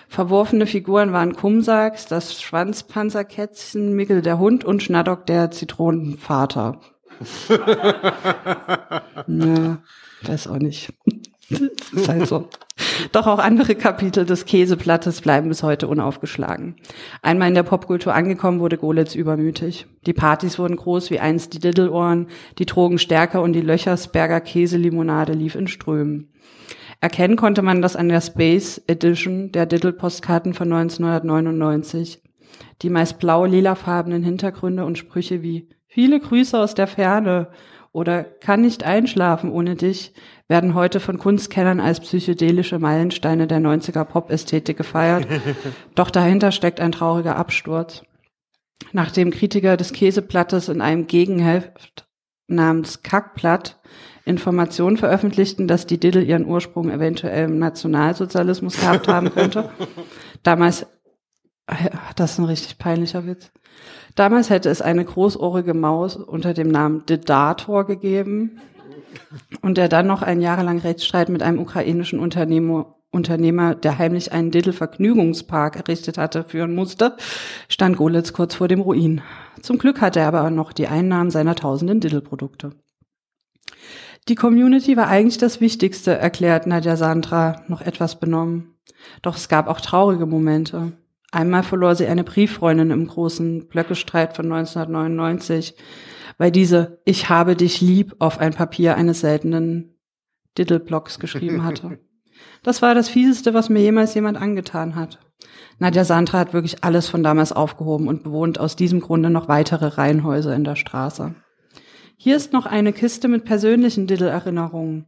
Verworfene 0.08 0.66
Figuren 0.66 1.12
waren 1.12 1.34
Kumsax, 1.34 2.06
das 2.06 2.40
Schwanzpanzerkätzchen, 2.40 3.94
Mickel 3.94 4.22
der 4.22 4.38
Hund 4.38 4.64
und 4.64 4.82
Schnadock 4.82 5.26
der 5.26 5.50
Zitronenvater. 5.50 6.80
Na, 9.26 9.78
weiß 10.22 10.48
auch 10.48 10.58
nicht. 10.58 10.92
ist 11.48 12.08
halt 12.08 12.26
so. 12.26 12.48
Doch 13.12 13.26
auch 13.26 13.38
andere 13.38 13.74
Kapitel 13.74 14.26
des 14.26 14.44
Käseplattes 14.44 15.20
bleiben 15.20 15.48
bis 15.48 15.62
heute 15.62 15.88
unaufgeschlagen. 15.88 16.76
Einmal 17.22 17.48
in 17.48 17.54
der 17.54 17.62
Popkultur 17.62 18.14
angekommen, 18.14 18.60
wurde 18.60 18.78
Golitz 18.78 19.14
übermütig. 19.14 19.86
Die 20.06 20.12
Partys 20.12 20.58
wurden 20.58 20.76
groß 20.76 21.10
wie 21.10 21.20
einst 21.20 21.54
die 21.54 21.58
Diddleohren, 21.58 22.28
die 22.58 22.66
Drogen 22.66 22.98
stärker 22.98 23.42
und 23.42 23.52
die 23.52 23.60
Löchersberger 23.60 24.40
Käselimonade 24.40 25.32
lief 25.32 25.54
in 25.54 25.68
Strömen. 25.68 26.28
Erkennen 27.00 27.36
konnte 27.36 27.62
man 27.62 27.82
das 27.82 27.96
an 27.96 28.08
der 28.08 28.20
Space 28.20 28.82
Edition 28.86 29.52
der 29.52 29.66
Diddle-Postkarten 29.66 30.54
von 30.54 30.72
1999. 30.72 32.22
Die 32.82 32.90
meist 32.90 33.18
blau-lilafarbenen 33.18 34.22
Hintergründe 34.22 34.84
und 34.84 34.98
Sprüche 34.98 35.42
wie 35.42 35.68
Viele 35.86 36.20
Grüße 36.20 36.58
aus 36.58 36.74
der 36.74 36.86
Ferne 36.86 37.48
oder 37.92 38.22
Kann 38.22 38.60
nicht 38.60 38.84
einschlafen 38.84 39.50
ohne 39.50 39.76
dich 39.76 40.12
werden 40.48 40.74
heute 40.74 41.00
von 41.00 41.18
Kunstkennern 41.18 41.80
als 41.80 42.00
psychedelische 42.00 42.78
Meilensteine 42.78 43.46
der 43.46 43.60
90er 43.60 44.04
Pop-Ästhetik 44.04 44.76
gefeiert. 44.76 45.26
Doch 45.94 46.10
dahinter 46.10 46.52
steckt 46.52 46.80
ein 46.80 46.92
trauriger 46.92 47.36
Absturz. 47.36 48.02
Nachdem 48.92 49.30
Kritiker 49.30 49.78
des 49.78 49.92
Käseplattes 49.92 50.68
in 50.68 50.82
einem 50.82 51.06
Gegenheft 51.06 52.06
namens 52.46 53.02
Kackplatt 53.02 53.80
Informationen 54.26 54.96
veröffentlichten, 54.96 55.68
dass 55.68 55.86
die 55.86 56.00
Diddle 56.00 56.22
ihren 56.22 56.46
Ursprung 56.46 56.90
eventuell 56.90 57.48
im 57.48 57.58
Nationalsozialismus 57.60 58.78
gehabt 58.78 59.06
haben 59.06 59.32
könnte. 59.32 59.70
Damals, 60.42 60.84
das 62.16 62.32
ist 62.32 62.38
ein 62.38 62.44
richtig 62.46 62.76
peinlicher 62.76 63.24
Witz. 63.24 63.52
Damals 64.16 64.50
hätte 64.50 64.68
es 64.68 64.82
eine 64.82 65.04
großohrige 65.04 65.74
Maus 65.74 66.16
unter 66.16 66.54
dem 66.54 66.68
Namen 66.68 67.06
Didator 67.06 67.86
gegeben 67.86 68.58
und 69.62 69.78
der 69.78 69.88
dann 69.88 70.08
noch 70.08 70.22
einen 70.22 70.40
jahrelang 70.40 70.80
Rechtsstreit 70.80 71.28
mit 71.28 71.44
einem 71.44 71.60
ukrainischen 71.60 72.18
Unternehmer, 72.18 72.96
Unternehmer, 73.12 73.76
der 73.76 73.96
heimlich 73.96 74.32
einen 74.32 74.50
Diddle-Vergnügungspark 74.50 75.76
errichtet 75.76 76.18
hatte, 76.18 76.42
führen 76.42 76.74
musste, 76.74 77.16
stand 77.68 77.96
Golitz 77.96 78.32
kurz 78.32 78.56
vor 78.56 78.66
dem 78.66 78.80
Ruin. 78.80 79.22
Zum 79.62 79.78
Glück 79.78 80.00
hatte 80.00 80.18
er 80.18 80.28
aber 80.28 80.50
noch 80.50 80.72
die 80.72 80.88
Einnahmen 80.88 81.30
seiner 81.30 81.54
tausenden 81.54 82.00
Diddle-Produkte. 82.00 82.72
Die 84.28 84.34
Community 84.34 84.96
war 84.96 85.06
eigentlich 85.06 85.38
das 85.38 85.60
Wichtigste, 85.60 86.18
erklärt 86.18 86.66
Nadja 86.66 86.96
Sandra 86.96 87.62
noch 87.68 87.80
etwas 87.80 88.18
benommen. 88.18 88.74
Doch 89.22 89.36
es 89.36 89.48
gab 89.48 89.68
auch 89.68 89.80
traurige 89.80 90.26
Momente. 90.26 90.92
Einmal 91.30 91.62
verlor 91.62 91.94
sie 91.94 92.06
eine 92.06 92.24
Brieffreundin 92.24 92.90
im 92.90 93.06
großen 93.06 93.68
Blöckestreit 93.68 94.34
von 94.34 94.50
1999, 94.50 95.76
weil 96.38 96.50
diese 96.50 97.00
Ich 97.04 97.28
habe 97.28 97.54
dich 97.54 97.80
lieb 97.80 98.16
auf 98.18 98.38
ein 98.38 98.52
Papier 98.52 98.96
eines 98.96 99.20
seltenen 99.20 99.96
Diddleblocks 100.58 101.18
geschrieben 101.18 101.64
hatte. 101.64 101.98
Das 102.62 102.82
war 102.82 102.94
das 102.94 103.08
Fieseste, 103.08 103.54
was 103.54 103.70
mir 103.70 103.80
jemals 103.80 104.12
jemand 104.14 104.36
angetan 104.36 104.94
hat. 104.94 105.18
Nadja 105.78 106.04
Sandra 106.04 106.38
hat 106.38 106.52
wirklich 106.52 106.84
alles 106.84 107.08
von 107.08 107.22
damals 107.22 107.52
aufgehoben 107.52 108.08
und 108.08 108.24
bewohnt 108.24 108.60
aus 108.60 108.76
diesem 108.76 109.00
Grunde 109.00 109.30
noch 109.30 109.48
weitere 109.48 109.86
Reihenhäuser 109.86 110.54
in 110.54 110.64
der 110.64 110.76
Straße. 110.76 111.34
Hier 112.18 112.34
ist 112.34 112.54
noch 112.54 112.64
eine 112.64 112.94
Kiste 112.94 113.28
mit 113.28 113.44
persönlichen 113.44 114.06
Diddle-Erinnerungen. 114.06 115.04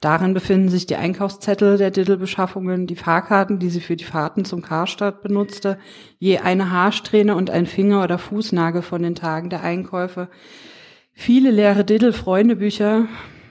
Darin 0.00 0.32
befinden 0.32 0.68
sich 0.68 0.86
die 0.86 0.94
Einkaufszettel 0.94 1.76
der 1.76 1.90
Diddle-Beschaffungen, 1.90 2.86
die 2.86 2.94
Fahrkarten, 2.94 3.58
die 3.58 3.68
sie 3.68 3.80
für 3.80 3.96
die 3.96 4.04
Fahrten 4.04 4.44
zum 4.44 4.62
Karstadt 4.62 5.22
benutzte, 5.22 5.78
je 6.20 6.38
eine 6.38 6.70
Haarsträhne 6.70 7.34
und 7.34 7.50
ein 7.50 7.66
Finger- 7.66 8.04
oder 8.04 8.18
Fußnagel 8.18 8.82
von 8.82 9.02
den 9.02 9.16
Tagen 9.16 9.50
der 9.50 9.62
Einkäufe, 9.62 10.28
viele 11.12 11.50
leere 11.50 11.84
Diddle-Freundebücher 11.84 13.08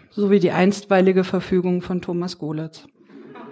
sowie 0.09 0.39
die 0.39 0.51
einstweilige 0.51 1.25
Verfügung 1.25 1.81
von 1.81 2.01
Thomas 2.01 2.37
Golitz. 2.37 2.87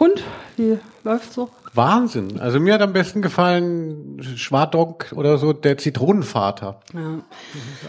Und 0.00 0.22
wie 0.56 0.78
läuft's 1.04 1.34
so? 1.34 1.50
Wahnsinn. 1.74 2.40
Also 2.40 2.58
mir 2.58 2.72
hat 2.72 2.80
am 2.80 2.94
besten 2.94 3.20
gefallen 3.20 4.18
Schwadrock 4.34 5.12
oder 5.14 5.36
so, 5.36 5.52
der 5.52 5.76
Zitronenvater. 5.76 6.80
Ja. 6.94 7.18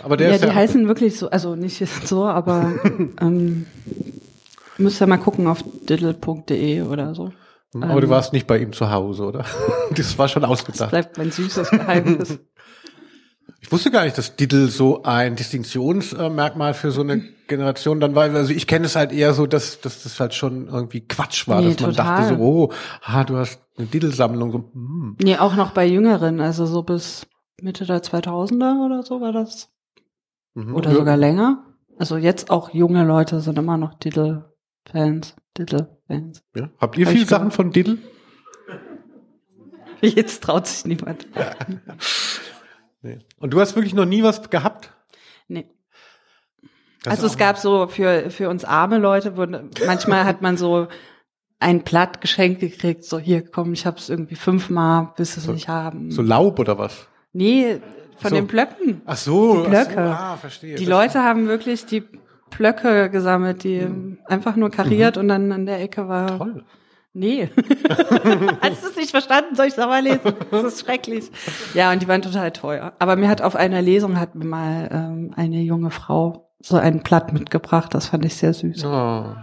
Aber 0.04 0.17
der 0.17 0.28
ja, 0.28 0.36
ist 0.36 0.43
die 0.43 0.47
ja 0.50 0.54
heißen 0.54 0.89
wirklich 0.89 1.17
so, 1.17 1.30
also 1.30 1.56
nicht 1.56 1.82
so, 2.06 2.26
aber 2.26 2.74
ähm, 3.21 3.65
müsst 4.78 5.02
ihr 5.02 5.08
mal 5.08 5.19
gucken 5.19 5.47
auf 5.47 5.63
diddle.de 5.88 6.82
oder 6.82 7.15
so. 7.15 7.32
Aber 7.76 7.93
ähm, 7.93 8.02
du 8.02 8.10
warst 8.10 8.34
nicht 8.34 8.45
bei 8.45 8.60
ihm 8.60 8.74
zu 8.74 8.91
Hause, 8.91 9.24
oder? 9.24 9.45
Das 9.95 10.17
war 10.17 10.28
schon 10.28 10.43
ausgedacht. 10.43 10.82
Das 10.82 10.89
bleibt 10.89 11.17
mein 11.17 11.32
süßes 11.32 11.69
Geheimnis. 11.69 12.39
Ich 13.63 13.71
wusste 13.71 13.91
gar 13.91 14.04
nicht, 14.06 14.17
dass 14.17 14.36
Diddle 14.36 14.67
so 14.67 15.04
ein 15.04 15.36
Distinktionsmerkmal 15.36 16.74
für 16.74 16.91
so 16.91 17.02
eine 17.02 17.24
Generation 17.52 18.00
dann 18.00 18.16
war. 18.16 18.24
Also 18.24 18.54
ich 18.54 18.66
kenne 18.66 18.86
es 18.86 18.96
halt 18.96 19.12
eher 19.12 19.34
so, 19.34 19.46
dass, 19.46 19.82
dass 19.82 20.04
das 20.04 20.20
halt 20.20 20.34
schon 20.34 20.68
irgendwie 20.68 21.02
Quatsch 21.02 21.48
war, 21.48 21.62
nee, 21.62 21.74
dass 21.74 21.82
man 21.82 21.92
total. 21.92 22.18
dachte 22.18 22.36
so, 22.36 22.42
oh, 22.42 22.72
ah, 23.04 23.24
du 23.24 23.36
hast 23.36 23.62
eine 23.78 23.88
Diddle-Sammlung. 23.88 24.52
So, 24.52 24.70
hm. 24.74 25.18
Nee, 25.22 25.38
auch 25.38 25.56
noch 25.56 25.72
bei 25.72 25.86
Jüngeren, 25.86 26.40
also 26.40 26.66
so 26.66 26.84
bis 26.84 27.28
Mitte 27.62 27.86
der 27.86 28.02
2000er 28.02 28.86
oder 28.86 29.04
so 29.04 29.22
war 29.22 29.34
das. 29.34 29.70
Mhm. 30.54 30.76
Oder 30.76 30.92
ja. 30.92 30.96
sogar 30.96 31.18
länger. 31.18 31.66
Also 32.00 32.18
jetzt 32.18 32.50
auch 32.50 32.74
junge 32.74 33.04
Leute 33.04 33.42
sind 33.42 33.60
immer 33.60 33.78
noch 33.78 33.94
Diddle-Fans. 33.96 35.36
Diddle-Fans. 35.58 36.44
Ja. 36.56 36.70
Habt 36.80 36.98
ihr 36.98 37.06
Hab 37.06 37.14
viele 37.14 37.26
Sachen 37.26 37.52
von 37.52 37.72
Diddle? 37.72 37.98
Jetzt 40.02 40.44
traut 40.44 40.68
sich 40.68 40.86
niemand. 40.86 41.28
Nee. 43.04 43.18
Und 43.40 43.52
du 43.52 43.60
hast 43.60 43.76
wirklich 43.76 43.96
noch 43.96 44.06
nie 44.06 44.22
was 44.22 44.48
gehabt? 44.52 44.94
Nee. 45.48 45.66
Das 47.04 47.14
also 47.14 47.28
es 47.28 47.38
gab 47.38 47.58
so 47.58 47.88
für, 47.88 48.30
für 48.30 48.50
uns 48.50 48.64
arme 48.64 48.98
Leute, 48.98 49.34
manchmal 49.86 50.26
hat 50.26 50.42
man 50.42 50.58
so 50.58 50.88
ein 51.60 51.82
Blatt 51.82 52.22
geschenkt 52.22 52.60
gekriegt, 52.60 53.04
so 53.06 53.18
hier 53.20 53.44
komm, 53.44 53.74
ich 53.74 53.86
hab's 53.86 54.10
irgendwie 54.10 54.36
fünfmal, 54.36 55.14
bis 55.16 55.38
es 55.38 55.46
so, 55.46 55.52
nicht 55.52 55.68
haben. 55.68 56.12
So 56.12 56.22
Laub 56.22 56.60
oder 56.60 56.78
was? 56.78 57.08
Nee, 57.34 57.80
von 58.18 58.30
so. 58.30 58.36
den 58.36 58.48
Blöcken. 58.48 59.02
Ach 59.06 59.18
so, 59.18 59.64
die 59.64 59.70
Blöcke. 59.70 59.94
So, 59.94 60.00
ah, 60.00 60.38
verstehe. 60.38 60.76
Die 60.76 60.86
Leute 60.86 61.24
haben 61.24 61.48
wirklich 61.48 61.86
die 61.86 62.04
Blöcke 62.52 63.10
gesammelt, 63.10 63.64
die 63.64 63.88
einfach 64.26 64.56
nur 64.56 64.70
kariert 64.70 65.18
und 65.18 65.28
dann 65.28 65.52
an 65.52 65.66
der 65.66 65.82
Ecke 65.82 66.08
war. 66.08 66.38
Toll. 66.38 66.64
Nee. 67.14 67.50
Hast 68.62 68.84
du 68.84 68.88
es 68.90 68.96
nicht 68.96 69.12
verstanden? 69.12 69.56
Soll 69.56 69.66
ich 69.66 69.74
es 69.74 69.78
nochmal 69.78 70.02
lesen? 70.02 70.34
Das 70.50 70.64
ist 70.64 70.80
schrecklich. 70.82 71.30
Ja, 71.74 71.92
und 71.92 72.02
die 72.02 72.08
waren 72.08 72.22
total 72.22 72.52
teuer. 72.52 72.94
Aber 73.00 73.18
mir 73.18 73.28
hat 73.28 73.42
auf 73.42 73.56
einer 73.56 73.82
Lesung 73.82 74.18
hat 74.18 74.36
mir 74.36 74.46
mal 74.46 74.90
ähm, 74.92 75.34
eine 75.36 75.60
junge 75.60 75.92
Frau 75.92 76.51
so 76.62 76.78
ein 76.78 77.02
Blatt 77.02 77.34
mitgebracht. 77.34 77.93
Das 77.93 78.08
fand 78.08 78.26
ich 78.26 78.36
sehr 78.36 78.54
süß. 78.54 78.86
Oh. 78.86 79.36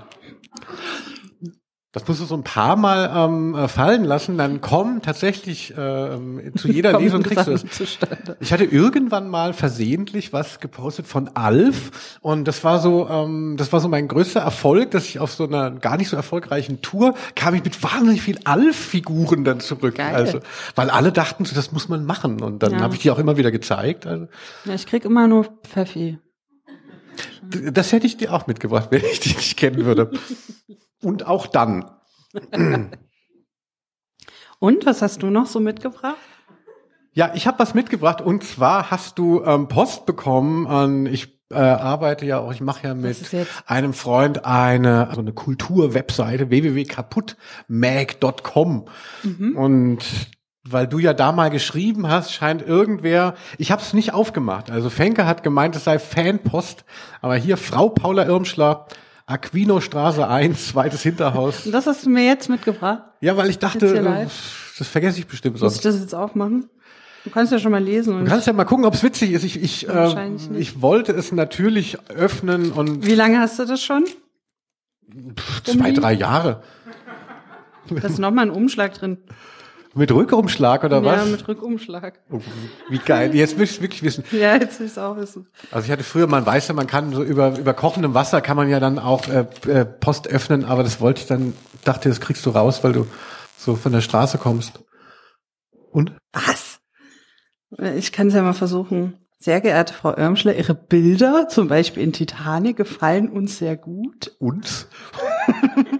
Das 1.92 2.06
musst 2.06 2.20
du 2.20 2.26
so 2.26 2.34
ein 2.34 2.44
paar 2.44 2.76
Mal 2.76 3.10
ähm, 3.14 3.54
äh, 3.54 3.66
fallen 3.66 4.04
lassen, 4.04 4.36
dann 4.36 4.60
kommen 4.60 5.00
tatsächlich 5.00 5.72
ähm, 5.76 6.52
zu 6.54 6.68
jeder 6.70 6.92
Kommen 6.92 7.04
Lesung 7.04 7.22
kriegst 7.22 7.46
du 7.46 7.56
zustande. 7.66 8.36
Ich 8.40 8.52
hatte 8.52 8.64
irgendwann 8.64 9.28
mal 9.30 9.54
versehentlich 9.54 10.34
was 10.34 10.60
gepostet 10.60 11.06
von 11.06 11.30
Alf 11.34 12.18
und 12.20 12.46
das 12.46 12.62
war 12.62 12.78
so, 12.80 13.08
ähm, 13.08 13.56
das 13.56 13.72
war 13.72 13.80
so 13.80 13.88
mein 13.88 14.06
größter 14.06 14.40
Erfolg, 14.40 14.90
dass 14.90 15.06
ich 15.06 15.18
auf 15.18 15.32
so 15.32 15.44
einer 15.44 15.70
gar 15.70 15.96
nicht 15.96 16.10
so 16.10 16.16
erfolgreichen 16.16 16.82
Tour 16.82 17.14
kam 17.34 17.54
ich 17.54 17.64
mit 17.64 17.82
wahnsinnig 17.82 18.20
viel 18.20 18.38
Alf-Figuren 18.44 19.44
dann 19.44 19.60
zurück. 19.60 19.94
Geil. 19.94 20.14
Also, 20.14 20.40
weil 20.74 20.90
alle 20.90 21.10
dachten, 21.10 21.46
so, 21.46 21.54
das 21.56 21.72
muss 21.72 21.88
man 21.88 22.04
machen 22.04 22.42
und 22.42 22.62
dann 22.62 22.74
Ja. 22.74 22.80
habe 22.80 22.94
ich 22.96 23.00
die 23.00 23.10
auch 23.10 23.18
immer 23.18 23.38
wieder 23.38 23.50
gezeigt. 23.50 24.06
Also, 24.06 24.26
Ja, 24.66 24.74
ich 24.74 24.86
krieg 24.86 25.06
immer 25.06 25.26
nur 25.26 25.46
Pfeffi. 25.66 26.18
Das 27.72 27.92
hätte 27.92 28.06
ich 28.06 28.16
dir 28.16 28.32
auch 28.32 28.46
mitgebracht, 28.46 28.88
wenn 28.90 29.04
ich 29.04 29.20
dich 29.20 29.36
nicht 29.36 29.56
kennen 29.56 29.84
würde. 29.84 30.10
Und 31.02 31.26
auch 31.26 31.46
dann. 31.46 31.90
Und 34.58 34.86
was 34.86 35.02
hast 35.02 35.22
du 35.22 35.30
noch 35.30 35.46
so 35.46 35.60
mitgebracht? 35.60 36.16
Ja, 37.12 37.32
ich 37.34 37.46
habe 37.46 37.58
was 37.58 37.74
mitgebracht 37.74 38.20
und 38.20 38.44
zwar 38.44 38.90
hast 38.90 39.18
du 39.18 39.42
ähm, 39.44 39.68
Post 39.68 40.06
bekommen. 40.06 40.66
An, 40.66 41.06
ich 41.06 41.38
äh, 41.50 41.56
arbeite 41.56 42.26
ja 42.26 42.38
auch, 42.38 42.52
ich 42.52 42.60
mache 42.60 42.86
ja 42.86 42.94
mit 42.94 43.16
einem 43.66 43.94
Freund 43.94 44.44
eine, 44.44 45.08
also 45.08 45.20
eine 45.20 45.32
Kulturwebseite 45.32 46.50
www.kaputtmag.com 46.50 48.84
und 49.56 50.04
weil 50.64 50.86
du 50.86 50.98
ja 50.98 51.14
da 51.14 51.32
mal 51.32 51.50
geschrieben 51.50 52.08
hast, 52.08 52.32
scheint 52.32 52.62
irgendwer, 52.62 53.34
ich 53.58 53.70
habe 53.70 53.82
es 53.82 53.92
nicht 53.92 54.12
aufgemacht. 54.12 54.70
Also 54.70 54.90
Fenke 54.90 55.26
hat 55.26 55.42
gemeint, 55.42 55.76
es 55.76 55.84
sei 55.84 55.98
Fanpost, 55.98 56.84
aber 57.20 57.36
hier 57.36 57.56
Frau 57.56 57.88
Paula 57.88 58.26
Irmschler, 58.26 58.86
Aquino 59.26 59.80
Straße 59.80 60.26
1, 60.26 60.68
zweites 60.72 61.02
Hinterhaus. 61.02 61.66
Und 61.66 61.72
das 61.72 61.86
hast 61.86 62.06
du 62.06 62.10
mir 62.10 62.24
jetzt 62.24 62.48
mitgebracht? 62.48 63.02
Ja, 63.20 63.36
weil 63.36 63.50
ich 63.50 63.58
dachte, 63.58 63.86
äh, 63.96 64.26
das 64.78 64.88
vergesse 64.88 65.18
ich 65.18 65.26
bestimmt 65.26 65.60
Muss 65.60 65.76
ich 65.76 65.82
sonst. 65.82 65.84
das 65.84 66.00
jetzt 66.00 66.14
aufmachen? 66.14 66.68
Du 67.24 67.30
kannst 67.30 67.52
ja 67.52 67.58
schon 67.58 67.72
mal 67.72 67.82
lesen. 67.82 68.14
Und 68.14 68.24
Du 68.24 68.30
kannst 68.30 68.46
ja 68.46 68.52
mal 68.52 68.64
gucken, 68.64 68.84
ob 68.86 68.94
es 68.94 69.02
witzig 69.02 69.32
ist. 69.32 69.44
Ich, 69.44 69.60
ich, 69.62 69.88
äh, 69.88 70.30
ich 70.56 70.80
wollte 70.80 71.12
es 71.12 71.32
natürlich 71.32 71.98
öffnen 72.08 72.72
und 72.72 73.04
wie 73.06 73.14
lange 73.14 73.40
hast 73.40 73.58
du 73.58 73.64
das 73.64 73.82
schon? 73.82 74.04
zwei, 75.64 75.92
drei 75.92 76.12
Jahre. 76.12 76.62
Da 77.88 78.06
ist 78.06 78.18
nochmal 78.18 78.46
ein 78.46 78.50
Umschlag 78.50 78.94
drin. 78.94 79.18
Mit 79.98 80.12
Rückumschlag 80.12 80.84
oder 80.84 80.98
Ja, 81.02 81.22
was? 81.22 81.28
mit 81.28 81.48
Rückumschlag. 81.48 82.20
Oh, 82.30 82.40
wie 82.88 82.98
geil. 82.98 83.34
Jetzt 83.34 83.56
will 83.58 83.64
ich 83.64 83.82
wirklich 83.82 84.04
wissen. 84.04 84.22
Ja, 84.30 84.54
jetzt 84.54 84.78
will 84.78 84.86
ich 84.86 84.92
es 84.92 84.98
auch 84.98 85.16
wissen. 85.16 85.48
Also 85.72 85.86
ich 85.86 85.90
hatte 85.90 86.04
früher, 86.04 86.28
man 86.28 86.46
weiß 86.46 86.68
ja, 86.68 86.74
man 86.74 86.86
kann 86.86 87.12
so 87.12 87.24
über, 87.24 87.58
über 87.58 87.74
kochendem 87.74 88.14
Wasser 88.14 88.40
kann 88.40 88.56
man 88.56 88.68
ja 88.68 88.78
dann 88.78 89.00
auch 89.00 89.26
äh, 89.28 89.46
äh, 89.66 89.84
Post 89.84 90.28
öffnen, 90.28 90.64
aber 90.64 90.84
das 90.84 91.00
wollte 91.00 91.20
ich 91.22 91.26
dann, 91.26 91.52
dachte, 91.84 92.08
das 92.08 92.20
kriegst 92.20 92.46
du 92.46 92.50
raus, 92.50 92.84
weil 92.84 92.92
du 92.92 93.06
so 93.56 93.74
von 93.74 93.90
der 93.90 94.00
Straße 94.00 94.38
kommst. 94.38 94.78
Und? 95.90 96.12
Was? 96.32 96.78
Ich 97.96 98.12
kann 98.12 98.28
es 98.28 98.34
ja 98.34 98.42
mal 98.42 98.52
versuchen. 98.52 99.14
Sehr 99.40 99.60
geehrte 99.60 99.94
Frau 99.94 100.16
Irmschler, 100.16 100.54
Ihre 100.54 100.74
Bilder, 100.74 101.48
zum 101.48 101.66
Beispiel 101.66 102.04
in 102.04 102.12
Titanic, 102.12 102.76
gefallen 102.76 103.28
uns 103.28 103.58
sehr 103.58 103.76
gut. 103.76 104.32
Uns? 104.38 104.86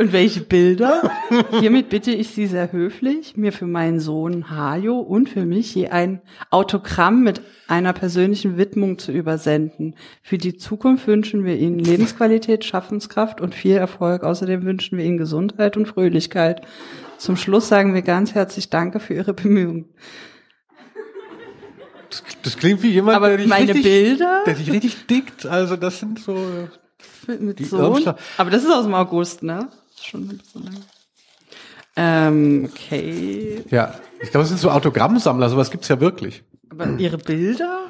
Und 0.00 0.14
welche 0.14 0.40
Bilder? 0.40 1.10
Hiermit 1.60 1.90
bitte 1.90 2.10
ich 2.10 2.30
Sie 2.30 2.46
sehr 2.46 2.72
höflich, 2.72 3.36
mir 3.36 3.52
für 3.52 3.66
meinen 3.66 4.00
Sohn 4.00 4.48
Hajo 4.48 4.98
und 4.98 5.28
für 5.28 5.44
mich 5.44 5.74
je 5.74 5.88
ein 5.88 6.22
Autogramm 6.48 7.22
mit 7.22 7.42
einer 7.68 7.92
persönlichen 7.92 8.56
Widmung 8.56 8.96
zu 8.96 9.12
übersenden. 9.12 9.94
Für 10.22 10.38
die 10.38 10.56
Zukunft 10.56 11.06
wünschen 11.06 11.44
wir 11.44 11.58
Ihnen 11.58 11.78
Lebensqualität, 11.78 12.64
Schaffenskraft 12.64 13.42
und 13.42 13.54
viel 13.54 13.76
Erfolg. 13.76 14.24
Außerdem 14.24 14.64
wünschen 14.64 14.96
wir 14.96 15.04
Ihnen 15.04 15.18
Gesundheit 15.18 15.76
und 15.76 15.84
Fröhlichkeit. 15.84 16.62
Zum 17.18 17.36
Schluss 17.36 17.68
sagen 17.68 17.92
wir 17.92 18.00
ganz 18.00 18.34
herzlich 18.34 18.70
Danke 18.70 19.00
für 19.00 19.12
Ihre 19.12 19.34
Bemühungen. 19.34 19.84
Das, 22.08 22.22
das 22.42 22.56
klingt 22.56 22.82
wie 22.82 22.88
jemand, 22.88 23.18
Aber 23.18 23.28
der 23.28 23.36
dich 23.36 23.48
meine 23.48 23.74
richtig, 23.74 23.84
Bilder 23.84 24.44
der 24.46 24.54
dich 24.54 24.72
richtig 24.72 25.06
dickt. 25.08 25.44
Also 25.44 25.76
das 25.76 25.98
sind 25.98 26.20
so. 26.20 26.38
mit 27.38 27.58
Die 27.58 27.64
Sohn. 27.64 28.14
Aber 28.38 28.48
das 28.48 28.64
ist 28.64 28.72
aus 28.72 28.84
dem 28.84 28.94
August, 28.94 29.42
ne? 29.42 29.68
Schon 30.02 30.28
ein 30.28 30.38
bisschen 30.38 30.64
lang. 30.64 30.76
Ähm, 31.96 32.68
okay. 32.70 33.62
Ja, 33.70 33.94
ich 34.20 34.30
glaube, 34.30 34.42
es 34.44 34.48
sind 34.48 34.60
so 34.60 34.70
Autogrammsammler. 34.70 35.48
Sowas 35.50 35.70
gibt's 35.70 35.88
ja 35.88 36.00
wirklich. 36.00 36.42
Aber 36.70 36.86
Ihre 36.98 37.18
Bilder? 37.18 37.80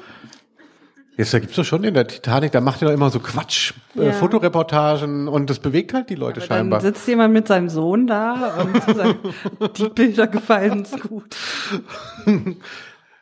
Jetzt 1.17 1.33
da 1.33 1.39
gibt's 1.39 1.55
doch 1.55 1.65
schon 1.65 1.83
in 1.83 1.93
der 1.93 2.07
Titanic, 2.07 2.51
da 2.51 2.61
macht 2.61 2.81
ihr 2.81 2.87
doch 2.87 2.93
immer 2.93 3.09
so 3.11 3.19
Quatsch, 3.19 3.73
äh, 3.95 4.07
Ja. 4.07 4.11
Fotoreportagen 4.13 5.27
und 5.27 5.49
das 5.49 5.59
bewegt 5.59 5.93
halt 5.93 6.09
die 6.09 6.15
Leute 6.15 6.39
Dann 6.39 6.47
scheinbar. 6.47 6.81
sitzt 6.81 7.07
jemand 7.07 7.33
mit 7.33 7.47
seinem 7.47 7.69
Sohn 7.69 8.07
da 8.07 8.61
und 8.61 8.81
sagt, 8.95 9.77
die 9.77 9.89
Bilder 9.89 10.27
gefallen 10.27 10.79
uns 10.79 10.91
gut. 10.99 11.35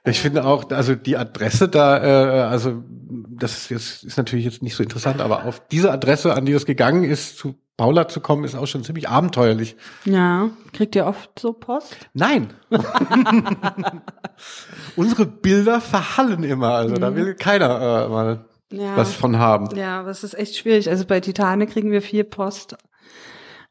Ich 0.06 0.22
finde 0.22 0.46
auch, 0.46 0.70
also 0.72 0.96
die 0.96 1.18
Adresse 1.18 1.68
da, 1.68 1.98
äh, 1.98 2.42
also 2.44 2.84
das 3.30 3.58
ist, 3.58 3.70
jetzt, 3.70 4.04
ist 4.06 4.18
natürlich 4.18 4.46
jetzt 4.46 4.62
nicht 4.64 4.76
so 4.76 4.84
interessant, 4.84 5.20
aber 5.20 5.46
auf 5.46 5.68
diese 5.68 5.92
Adresse, 5.92 6.34
an 6.36 6.46
die 6.46 6.54
das 6.54 6.66
gegangen 6.66 7.04
ist, 7.04 7.38
zu 7.38 7.56
Paula 7.80 8.08
zu 8.08 8.20
kommen, 8.20 8.44
ist 8.44 8.56
auch 8.56 8.68
schon 8.68 8.84
ziemlich 8.84 9.10
abenteuerlich. 9.10 9.76
Ja, 10.06 10.50
kriegt 10.74 10.96
ihr 10.96 11.06
oft 11.06 11.40
so 11.40 11.54
Post? 11.54 11.96
Nein. 12.14 12.54
Unsere 14.96 15.26
Bilder 15.26 15.82
verhallen 15.82 16.44
immer, 16.44 16.74
also 16.74 16.96
da 16.96 17.16
will 17.16 17.36
keiner 17.36 18.06
äh, 18.06 18.10
mal 18.10 18.36
Mhm. 18.72 18.80
Ja. 18.82 18.96
was 18.96 19.16
von 19.16 19.40
haben. 19.40 19.76
Ja, 19.76 20.00
aber 20.02 20.12
es 20.12 20.24
ist 20.24 20.36
echt 20.36 20.56
schwierig. 20.56 20.90
Also 20.92 21.04
bei 21.06 21.20
Titanic 21.22 21.72
kriegen 21.72 21.90
wir 21.90 22.04
viel 22.04 22.24
Post, 22.24 22.76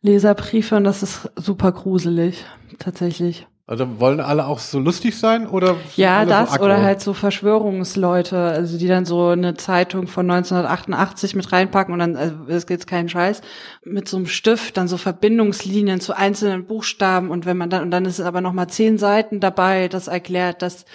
Leserbriefe 0.03 0.75
und 0.77 0.83
das 0.83 1.05
ist 1.05 1.31
super 1.37 1.71
gruselig, 1.71 2.45
tatsächlich. 2.81 3.47
Also 3.69 4.01
wollen 4.01 4.21
alle 4.21 4.47
auch 4.47 4.61
so 4.61 4.79
lustig 4.79 5.19
sein 5.19 5.47
oder? 5.47 5.77
Ja, 5.95 6.25
das 6.25 6.55
so 6.55 6.61
oder 6.63 6.81
halt 6.81 7.03
so 7.03 7.13
Verschwörungsleute, 7.13 8.39
also 8.39 8.79
die 8.79 8.89
dann 8.89 9.05
so 9.05 9.27
eine 9.27 9.57
Zeitung 9.57 10.07
von 10.07 10.29
1988 10.31 11.37
mit 11.37 11.53
reinpacken 11.53 11.93
und 11.93 11.99
dann, 11.99 12.17
also 12.17 12.35
es 12.49 12.67
geht 12.67 12.87
keinen 12.87 13.11
Scheiß, 13.11 13.43
mit 13.85 14.09
so 14.09 14.17
einem 14.17 14.27
Stift 14.27 14.79
dann 14.79 14.89
so 14.89 14.97
Verbindungslinien 14.97 16.01
zu 16.01 16.17
einzelnen 16.17 16.65
Buchstaben 16.65 17.31
und 17.31 17.45
wenn 17.45 17.59
man 17.59 17.69
dann, 17.69 17.83
und 17.83 17.91
dann 17.91 18.07
ist 18.07 18.19
es 18.19 18.25
aber 18.25 18.41
nochmal 18.41 18.69
zehn 18.69 18.97
Seiten 18.97 19.39
dabei, 19.39 19.89
das 19.89 20.09
erklärt, 20.09 20.63
dass 20.63 20.87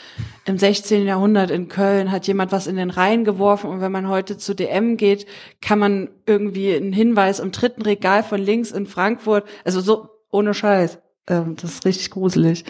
im 0.45 0.57
16. 0.57 1.05
Jahrhundert 1.05 1.51
in 1.51 1.67
Köln 1.67 2.11
hat 2.11 2.25
jemand 2.25 2.51
was 2.51 2.65
in 2.65 2.77
den 2.77 2.89
Rhein 2.89 3.23
geworfen 3.23 3.69
und 3.69 3.81
wenn 3.81 3.91
man 3.91 4.09
heute 4.09 4.39
zu 4.39 4.55
DM 4.55 4.97
geht, 4.97 5.27
kann 5.61 5.77
man 5.77 6.09
irgendwie 6.25 6.73
einen 6.73 6.91
Hinweis 6.91 7.39
im 7.39 7.51
dritten 7.51 7.83
Regal 7.83 8.23
von 8.23 8.41
links 8.41 8.71
in 8.71 8.87
Frankfurt, 8.87 9.47
also 9.63 9.79
so 9.79 10.09
ohne 10.31 10.55
Scheiß. 10.55 11.02
Ähm, 11.27 11.55
das 11.55 11.75
ist 11.75 11.85
richtig 11.85 12.11
gruselig. 12.11 12.65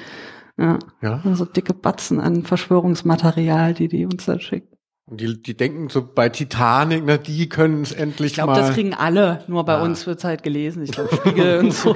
Ja. 0.57 0.77
Ja. 1.01 1.21
So 1.33 1.45
dicke 1.45 1.73
Batzen 1.73 2.19
an 2.19 2.43
Verschwörungsmaterial, 2.43 3.73
die 3.73 3.87
die 3.87 4.05
uns 4.05 4.25
dann 4.25 4.39
schicken. 4.39 4.67
Und 5.05 5.19
die, 5.19 5.41
die 5.41 5.57
denken 5.57 5.89
so 5.89 6.01
bei 6.13 6.29
Titanic, 6.29 7.03
na, 7.05 7.17
die 7.17 7.49
können 7.49 7.81
es 7.81 7.91
endlich 7.91 8.31
Ich 8.31 8.33
glaube, 8.35 8.53
mal. 8.53 8.59
das 8.59 8.73
kriegen 8.73 8.93
alle, 8.93 9.43
nur 9.47 9.65
bei 9.65 9.75
Ah. 9.75 9.83
uns 9.83 10.07
wird's 10.07 10.23
halt 10.23 10.43
gelesen. 10.43 10.81
Ich 10.83 10.91
glaube, 10.93 11.13
Spiegel 11.13 11.59
und 11.59 11.73
so. 11.73 11.95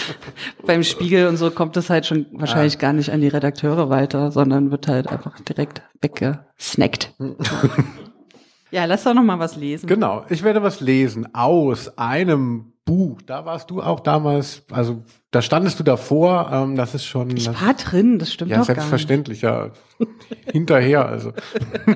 Beim 0.66 0.82
Spiegel 0.82 1.28
und 1.28 1.36
so 1.36 1.50
kommt 1.52 1.76
es 1.76 1.88
halt 1.88 2.04
schon 2.06 2.26
wahrscheinlich 2.32 2.78
gar 2.78 2.92
nicht 2.92 3.10
an 3.12 3.20
die 3.20 3.28
Redakteure 3.28 3.90
weiter, 3.90 4.32
sondern 4.32 4.70
wird 4.72 4.88
halt 4.88 5.06
einfach 5.06 5.38
direkt 5.40 5.82
weggesnackt. 6.00 7.14
ja, 8.70 8.86
lass 8.86 9.04
doch 9.04 9.14
noch 9.14 9.22
mal 9.22 9.38
was 9.38 9.56
lesen. 9.56 9.86
Genau, 9.86 10.24
ich 10.28 10.42
werde 10.42 10.62
was 10.62 10.80
lesen 10.80 11.32
aus 11.34 11.96
einem 11.98 12.72
Buch. 12.84 13.20
Da 13.24 13.44
warst 13.44 13.70
du 13.70 13.82
auch 13.82 14.00
damals, 14.00 14.64
also 14.70 15.04
da 15.32 15.40
standest 15.40 15.80
du 15.80 15.82
davor, 15.82 16.50
ähm, 16.52 16.76
das 16.76 16.94
ist 16.94 17.06
schon 17.06 17.34
Ich 17.34 17.48
war 17.48 17.74
drin, 17.74 18.18
das 18.18 18.32
stimmt 18.32 18.50
ja 18.50 18.58
doch 18.58 18.66
gar 18.66 18.74
nicht. 18.74 18.82
selbstverständlich, 18.82 19.40
ja. 19.40 19.70
Hinterher, 20.52 21.06
also. 21.06 21.32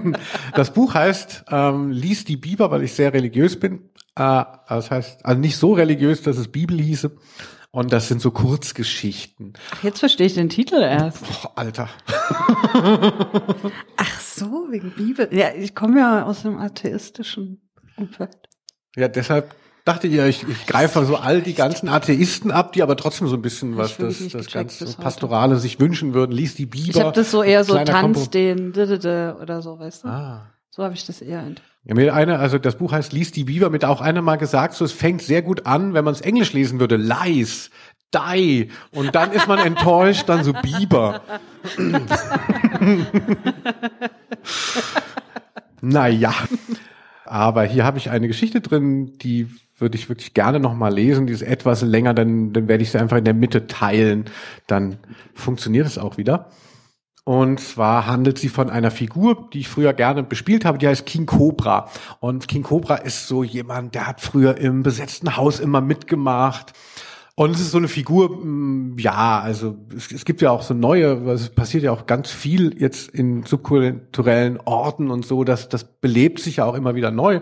das 0.55 0.73
Buch 0.73 0.95
heißt 0.95 1.45
ähm, 1.51 1.91
Lies 1.91 2.25
die 2.25 2.39
Biber, 2.39 2.71
weil 2.71 2.83
ich 2.83 2.95
sehr 2.95 3.13
religiös 3.13 3.61
bin. 3.61 3.91
Äh, 4.17 4.43
das 4.69 4.91
heißt, 4.91 5.25
also 5.25 5.39
nicht 5.39 5.59
so 5.59 5.75
religiös, 5.75 6.23
dass 6.23 6.39
es 6.39 6.49
Bibel 6.49 6.81
hieße. 6.81 7.15
Und 7.73 7.93
das 7.93 8.09
sind 8.09 8.23
so 8.23 8.31
Kurzgeschichten. 8.31 9.53
Ach, 9.71 9.85
jetzt 9.85 9.99
verstehe 9.99 10.27
ich 10.27 10.35
den 10.35 10.49
Titel 10.49 10.77
erst. 10.77 11.23
Boah, 11.27 11.53
Alter. 11.57 11.91
Ach 13.99 14.21
so, 14.21 14.69
wegen 14.71 14.93
Bibel. 14.93 15.29
Ja, 15.31 15.49
ich 15.55 15.75
komme 15.75 16.01
ja 16.01 16.25
aus 16.25 16.41
dem 16.41 16.57
atheistischen 16.57 17.61
Umfeld. 17.99 18.49
Ja, 18.97 19.09
deshalb 19.09 19.55
dachte 19.87 20.09
ja, 20.09 20.27
ich, 20.27 20.47
ich 20.47 20.67
greife 20.67 21.05
so 21.07 21.17
all 21.17 21.41
die 21.41 21.55
ganzen 21.55 21.89
Atheisten 21.89 22.51
ab, 22.51 22.73
die 22.73 22.83
aber 22.83 22.97
trotzdem 22.97 23.29
so 23.29 23.37
ein 23.37 23.43
bisschen 23.43 23.77
was 23.77 23.97
das, 23.97 24.29
das 24.29 24.51
ganze. 24.51 24.85
Pastorale 24.97 25.57
sich 25.57 25.79
wünschen 25.81 26.13
würden. 26.13 26.33
Lies 26.33 26.57
die 26.57 26.67
Biber. 26.67 26.89
Ich 26.91 27.01
habe 27.01 27.13
das 27.13 27.31
so 27.31 27.43
eher 27.43 27.65
so 27.65 27.77
Tanz 27.85 28.29
den 28.29 28.73
oder 29.41 29.63
so, 29.63 29.79
weißt 29.79 30.05
du? 30.05 30.09
Ah. 30.09 30.53
So 30.71 30.83
habe 30.83 30.93
ich 30.93 31.07
das 31.07 31.23
eher 31.23 31.43
Ja, 31.85 31.95
mir 31.95 32.13
einer, 32.13 32.41
also 32.41 32.59
das 32.59 32.77
Buch 32.77 32.93
heißt 32.93 33.13
Lies 33.13 33.31
die 33.33 33.45
Biber, 33.45 33.71
mit 33.71 33.85
auch 33.85 34.01
einer 34.01 34.23
mal 34.23 34.37
gesagt, 34.37 34.75
so 34.75 34.85
es 34.85 34.93
fängt 34.93 35.23
sehr 35.23 35.41
gut 35.41 35.65
an, 35.67 35.95
wenn 35.95 36.05
man 36.05 36.13
es 36.13 36.21
Englisch 36.21 36.53
lesen 36.53 36.81
würde, 36.81 36.97
Lies, 36.97 37.71
die, 38.15 38.71
und 38.91 39.15
dann 39.15 39.33
ist 39.33 39.47
man 39.47 39.59
enttäuscht, 39.59 40.29
dann 40.29 40.45
so 40.45 40.53
Biber. 40.53 41.23
naja, 45.81 46.35
aber 47.25 47.65
hier 47.65 47.85
habe 47.85 47.99
ich 47.99 48.11
eine 48.11 48.27
Geschichte 48.29 48.61
drin, 48.61 49.17
die 49.19 49.49
würde 49.79 49.97
ich 49.97 50.09
wirklich 50.09 50.35
gerne 50.35 50.61
noch 50.61 50.75
mal 50.75 50.93
lesen. 50.93 51.27
Die 51.27 51.33
ist 51.33 51.43
etwas 51.43 51.83
länger, 51.83 52.15
dann, 52.15 52.53
dann 52.53 52.69
werde 52.69 52.83
ich 52.83 52.91
sie 52.91 52.99
einfach 52.99 53.19
in 53.19 53.25
der 53.25 53.35
Mitte 53.35 53.67
teilen. 53.67 54.25
Dann 54.67 54.97
funktioniert 55.35 55.87
es 55.87 55.99
auch 55.99 56.17
wieder. 56.17 56.51
Und 57.25 57.59
zwar 57.59 58.07
handelt 58.07 58.39
sie 58.39 58.49
von 58.49 58.71
einer 58.71 58.93
Figur, 58.93 59.51
die 59.53 59.59
ich 59.59 59.69
früher 59.69 59.93
gerne 59.93 60.23
bespielt 60.23 60.65
habe, 60.65 60.79
die 60.79 60.87
heißt 60.87 61.05
King 61.07 61.27
Cobra. 61.27 61.91
Und 62.21 62.47
King 62.47 62.63
Cobra 62.63 62.95
ist 62.95 63.27
so 63.27 63.43
jemand, 63.43 63.97
der 63.97 64.07
hat 64.07 64.21
früher 64.21 64.57
im 64.59 64.85
besetzten 64.85 65.37
Haus 65.37 65.59
immer 65.59 65.81
mitgemacht. 65.81 66.73
Und 67.35 67.51
es 67.51 67.61
ist 67.61 67.73
so 67.73 67.79
eine 67.79 67.89
Figur, 67.89 68.31
mm, 68.31 68.97
ja, 68.99 69.41
also 69.41 69.77
es, 69.95 70.13
es 70.13 70.25
gibt 70.25 70.41
ja 70.41 70.53
auch 70.53 70.63
so 70.63 70.73
neue, 70.73 71.17
es 71.33 71.51
passiert 71.51 71.83
ja 71.83 71.91
auch 71.91 72.07
ganz 72.07 72.31
viel 72.31 72.81
jetzt 72.81 73.11
in 73.11 73.43
subkulturellen 73.43 74.59
Orten 74.65 75.11
und 75.11 75.27
so, 75.27 75.43
dass 75.43 75.69
das 75.69 75.83
belebt 75.83 76.39
sich 76.39 76.57
ja 76.57 76.65
auch 76.65 76.75
immer 76.75 76.95
wieder 76.95 77.11
neu. 77.11 77.41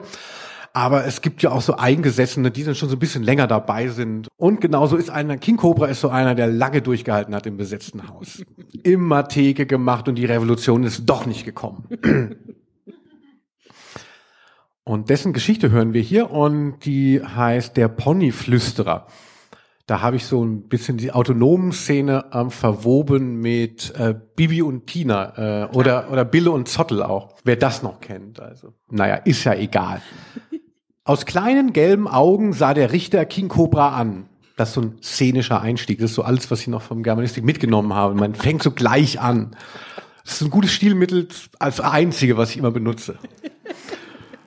Aber 0.76 1.06
es 1.06 1.20
gibt 1.20 1.40
ja 1.40 1.52
auch 1.52 1.60
so 1.60 1.76
Eingesessene, 1.76 2.50
die 2.50 2.64
dann 2.64 2.74
schon 2.74 2.88
so 2.88 2.96
ein 2.96 2.98
bisschen 2.98 3.22
länger 3.22 3.46
dabei 3.46 3.86
sind. 3.88 4.26
Und 4.36 4.60
genauso 4.60 4.96
ist 4.96 5.08
einer, 5.08 5.36
King 5.36 5.56
Cobra 5.56 5.86
ist 5.86 6.00
so 6.00 6.08
einer, 6.08 6.34
der 6.34 6.48
lange 6.48 6.82
durchgehalten 6.82 7.32
hat 7.32 7.46
im 7.46 7.56
besetzten 7.56 8.08
Haus. 8.08 8.42
Immer 8.82 9.28
Theke 9.28 9.66
gemacht 9.66 10.08
und 10.08 10.16
die 10.16 10.24
Revolution 10.24 10.82
ist 10.82 11.04
doch 11.06 11.26
nicht 11.26 11.44
gekommen. 11.44 11.88
Und 14.86 15.08
dessen 15.08 15.32
Geschichte 15.32 15.70
hören 15.70 15.94
wir 15.94 16.02
hier 16.02 16.30
und 16.30 16.80
die 16.84 17.22
heißt 17.22 17.74
Der 17.78 17.88
Ponyflüsterer. 17.88 19.06
Da 19.86 20.02
habe 20.02 20.16
ich 20.16 20.26
so 20.26 20.44
ein 20.44 20.68
bisschen 20.68 20.98
die 20.98 21.10
autonomen 21.10 21.72
Szene 21.72 22.26
ähm, 22.34 22.50
verwoben 22.50 23.36
mit 23.40 23.94
äh, 23.98 24.14
Bibi 24.36 24.60
und 24.60 24.86
Tina 24.86 25.68
äh, 25.70 25.74
oder, 25.74 26.10
oder 26.12 26.26
Bille 26.26 26.50
und 26.50 26.68
Zottel 26.68 27.02
auch. 27.02 27.34
Wer 27.44 27.56
das 27.56 27.82
noch 27.82 28.00
kennt. 28.00 28.40
Also, 28.40 28.74
naja, 28.90 29.14
ist 29.14 29.44
ja 29.44 29.54
egal. 29.54 30.02
Aus 31.06 31.26
kleinen 31.26 31.74
gelben 31.74 32.08
Augen 32.08 32.54
sah 32.54 32.72
der 32.72 32.90
Richter 32.92 33.26
King 33.26 33.48
Cobra 33.48 33.94
an. 33.94 34.26
Das 34.56 34.70
ist 34.70 34.74
so 34.74 34.80
ein 34.80 34.98
szenischer 35.02 35.60
Einstieg. 35.60 35.98
Das 35.98 36.10
ist 36.10 36.16
so 36.16 36.22
alles, 36.22 36.50
was 36.50 36.62
ich 36.62 36.68
noch 36.68 36.80
vom 36.80 37.02
Germanistik 37.02 37.44
mitgenommen 37.44 37.92
habe. 37.92 38.14
Man 38.14 38.34
fängt 38.34 38.62
so 38.62 38.70
gleich 38.70 39.20
an. 39.20 39.54
Das 40.24 40.36
ist 40.36 40.42
ein 40.42 40.50
gutes 40.50 40.72
Stilmittel 40.72 41.28
als 41.58 41.80
einzige, 41.80 42.38
was 42.38 42.52
ich 42.52 42.56
immer 42.56 42.70
benutze. 42.70 43.18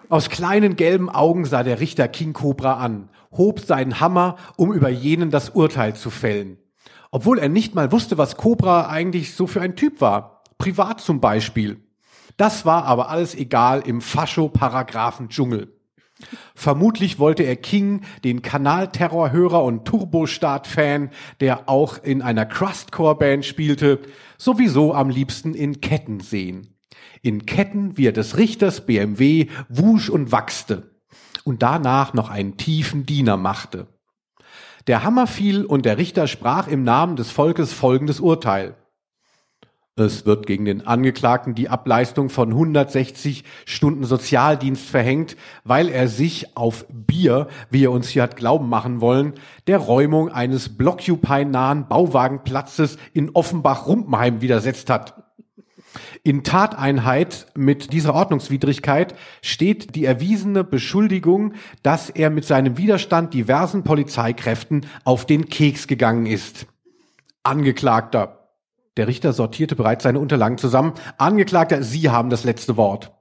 Aus 0.09 0.29
kleinen 0.29 0.75
gelben 0.75 1.11
Augen 1.11 1.45
sah 1.45 1.61
der 1.61 1.79
Richter 1.79 2.07
King 2.07 2.33
Cobra 2.33 2.77
an 2.77 3.09
hob 3.31 3.59
seinen 3.59 3.99
Hammer, 3.99 4.37
um 4.55 4.73
über 4.73 4.89
jenen 4.89 5.29
das 5.29 5.51
Urteil 5.51 5.95
zu 5.95 6.09
fällen. 6.09 6.57
Obwohl 7.11 7.37
er 7.37 7.49
nicht 7.49 7.75
mal 7.75 7.91
wusste, 7.91 8.17
was 8.17 8.35
Cobra 8.35 8.87
eigentlich 8.87 9.35
so 9.35 9.45
für 9.45 9.61
ein 9.61 9.75
Typ 9.75 10.01
war. 10.01 10.41
Privat 10.57 11.01
zum 11.01 11.21
Beispiel. 11.21 11.83
Das 12.35 12.65
war 12.65 12.85
aber 12.85 13.09
alles 13.09 13.35
egal 13.35 13.83
im 13.85 14.01
Fascho-Paragraphen-Dschungel. 14.01 15.76
Vermutlich 16.55 17.19
wollte 17.19 17.43
er 17.43 17.55
King, 17.55 18.01
den 18.23 18.41
Kanalterrorhörer 18.41 19.63
und 19.63 19.85
Turbostart-Fan, 19.85 21.11
der 21.39 21.69
auch 21.69 22.03
in 22.03 22.21
einer 22.21 22.45
Crustcore-Band 22.45 23.45
spielte, 23.45 23.99
sowieso 24.37 24.93
am 24.93 25.09
liebsten 25.09 25.53
in 25.53 25.81
Ketten 25.81 26.19
sehen. 26.19 26.75
In 27.21 27.45
Ketten, 27.45 27.97
wie 27.97 28.07
er 28.07 28.13
des 28.13 28.37
Richters 28.37 28.85
BMW 28.85 29.47
wusch 29.69 30.09
und 30.09 30.31
wachste 30.31 30.91
und 31.43 31.61
danach 31.61 32.13
noch 32.13 32.29
einen 32.29 32.57
tiefen 32.57 33.05
Diener 33.05 33.37
machte. 33.37 33.87
Der 34.87 35.03
Hammer 35.03 35.27
fiel 35.27 35.65
und 35.65 35.85
der 35.85 35.97
Richter 35.97 36.27
sprach 36.27 36.67
im 36.67 36.83
Namen 36.83 37.15
des 37.15 37.29
Volkes 37.29 37.73
folgendes 37.73 38.19
Urteil. 38.19 38.75
Es 39.99 40.27
wird 40.27 40.45
gegen 40.45 40.65
den 40.65 40.85
Angeklagten 40.85 41.55
die 41.55 41.69
Ableistung 41.69 42.29
von 42.29 42.49
160 42.49 43.43
Stunden 43.65 44.03
Sozialdienst 44.03 44.87
verhängt, 44.87 45.35
weil 45.63 45.89
er 45.89 46.07
sich 46.07 46.55
auf 46.55 46.85
Bier, 46.87 47.47
wie 47.71 47.85
er 47.85 47.91
uns 47.91 48.09
hier 48.09 48.21
hat 48.21 48.35
glauben 48.35 48.69
machen 48.69 49.01
wollen, 49.01 49.33
der 49.65 49.79
Räumung 49.79 50.29
eines 50.29 50.77
Blockupy-nahen 50.77 51.87
Bauwagenplatzes 51.87 52.97
in 53.13 53.31
Offenbach-Rumpenheim 53.31 54.39
widersetzt 54.41 54.91
hat. 54.91 55.15
In 56.21 56.43
Tateinheit 56.43 57.47
mit 57.55 57.91
dieser 57.91 58.13
Ordnungswidrigkeit 58.13 59.15
steht 59.41 59.95
die 59.95 60.05
erwiesene 60.05 60.63
Beschuldigung, 60.63 61.53
dass 61.81 62.11
er 62.11 62.29
mit 62.29 62.45
seinem 62.45 62.77
Widerstand 62.77 63.33
diversen 63.33 63.83
Polizeikräften 63.83 64.85
auf 65.05 65.25
den 65.25 65.49
Keks 65.49 65.87
gegangen 65.87 66.27
ist. 66.27 66.67
Angeklagter. 67.41 68.36
Der 68.97 69.07
Richter 69.07 69.33
sortierte 69.33 69.75
bereits 69.75 70.03
seine 70.03 70.19
Unterlagen 70.19 70.57
zusammen. 70.57 70.93
Angeklagter, 71.17 71.83
Sie 71.83 72.09
haben 72.09 72.29
das 72.29 72.43
letzte 72.43 72.77
Wort. 72.77 73.13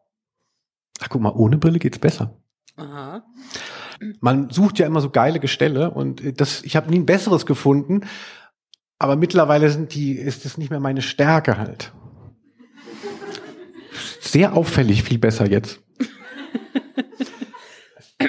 Ach, 1.01 1.09
guck 1.09 1.21
mal, 1.21 1.33
ohne 1.33 1.59
Brille 1.59 1.79
geht's 1.79 1.99
besser. 1.99 2.37
Aha. 2.77 3.25
Man 4.21 4.51
sucht 4.51 4.79
ja 4.79 4.87
immer 4.87 5.01
so 5.01 5.11
geile 5.11 5.41
Gestelle 5.41 5.91
und 5.91 6.41
das, 6.41 6.63
ich 6.65 6.77
habe 6.77 6.91
nie 6.91 6.99
ein 6.99 7.07
besseres 7.07 7.47
gefunden, 7.47 8.03
aber 8.99 9.17
mittlerweile 9.17 9.71
sind 9.71 9.95
die, 9.95 10.13
ist 10.13 10.45
es 10.45 10.59
nicht 10.59 10.71
mehr 10.71 10.81
meine 10.81 11.03
Stärke 11.03 11.57
halt 11.57 11.93
sehr 14.37 14.55
auffällig 14.55 15.03
viel 15.03 15.19
besser 15.19 15.49
jetzt. 15.49 15.81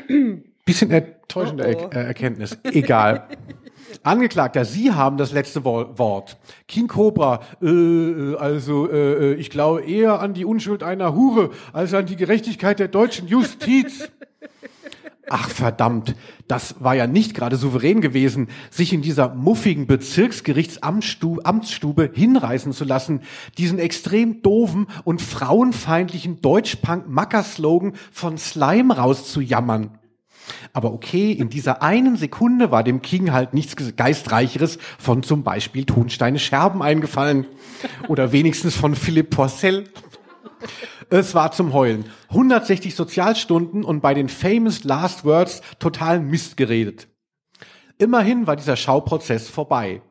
Bisschen 0.66 0.92
enttäuschende 0.92 1.76
oh 1.76 1.86
oh. 1.86 1.90
Er 1.92 2.06
Erkenntnis. 2.06 2.58
Egal. 2.64 3.28
Angeklagter, 4.04 4.66
Sie 4.66 4.92
haben 4.92 5.18
das 5.18 5.32
letzte 5.32 5.64
Wort. 5.64 6.38
King 6.68 6.88
Cobra, 6.88 7.42
äh, 7.62 7.68
äh, 7.68 8.36
also 8.38 8.90
äh, 8.90 9.32
äh, 9.32 9.34
ich 9.36 9.50
glaube 9.50 9.82
eher 9.82 10.20
an 10.20 10.34
die 10.34 10.46
Unschuld 10.46 10.84
einer 10.84 11.16
Hure 11.16 11.52
als 11.74 11.94
an 11.94 12.06
die 12.06 12.16
Gerechtigkeit 12.16 12.80
der 12.80 12.88
deutschen 12.88 13.28
Justiz. 13.28 14.10
Ach 15.30 15.50
verdammt, 15.50 16.16
das 16.48 16.76
war 16.80 16.96
ja 16.96 17.06
nicht 17.06 17.34
gerade 17.34 17.58
souverän 17.58 18.00
gewesen, 18.00 18.48
sich 18.70 18.94
in 18.94 19.02
dieser 19.02 19.36
muffigen 19.36 19.86
Bezirksgerichtsamtsstube 19.86 22.12
hinreißen 22.14 22.72
zu 22.72 22.86
lassen, 22.86 23.24
diesen 23.58 23.78
extrem 23.78 24.42
doofen 24.42 24.88
und 25.04 25.22
frauenfeindlichen 25.22 26.40
Deutschpunk-Macker-Slogan 26.42 27.96
von 28.12 28.38
Slime 28.38 28.96
rauszujammern. 28.96 30.00
Aber 30.74 30.94
okay, 30.94 31.32
in 31.32 31.50
dieser 31.50 31.82
einen 31.82 32.16
Sekunde 32.16 32.72
war 32.72 32.84
dem 32.84 33.02
King 33.02 33.32
halt 33.32 33.54
nichts 33.54 33.76
Geistreicheres 33.96 34.78
von 34.98 35.24
zum 35.24 35.44
Beispiel 35.44 35.86
Tonsteine 35.86 36.40
Scherben 36.40 36.82
eingefallen. 36.82 37.46
Oder 38.08 38.32
wenigstens 38.32 38.76
von 38.76 38.96
Philipp 38.96 39.32
Porcel. 39.32 39.86
Es 41.10 41.36
war 41.36 41.52
zum 41.52 41.74
Heulen. 41.74 42.06
160 42.30 42.96
Sozialstunden 42.96 43.84
und 43.84 44.02
bei 44.02 44.14
den 44.14 44.30
famous 44.30 44.84
last 44.84 45.24
words 45.26 45.62
total 45.80 46.20
Mist 46.20 46.58
geredet. 46.58 47.08
Immerhin 47.98 48.46
war 48.46 48.56
dieser 48.56 48.76
Schauprozess 48.76 49.50
vorbei. 49.50 50.02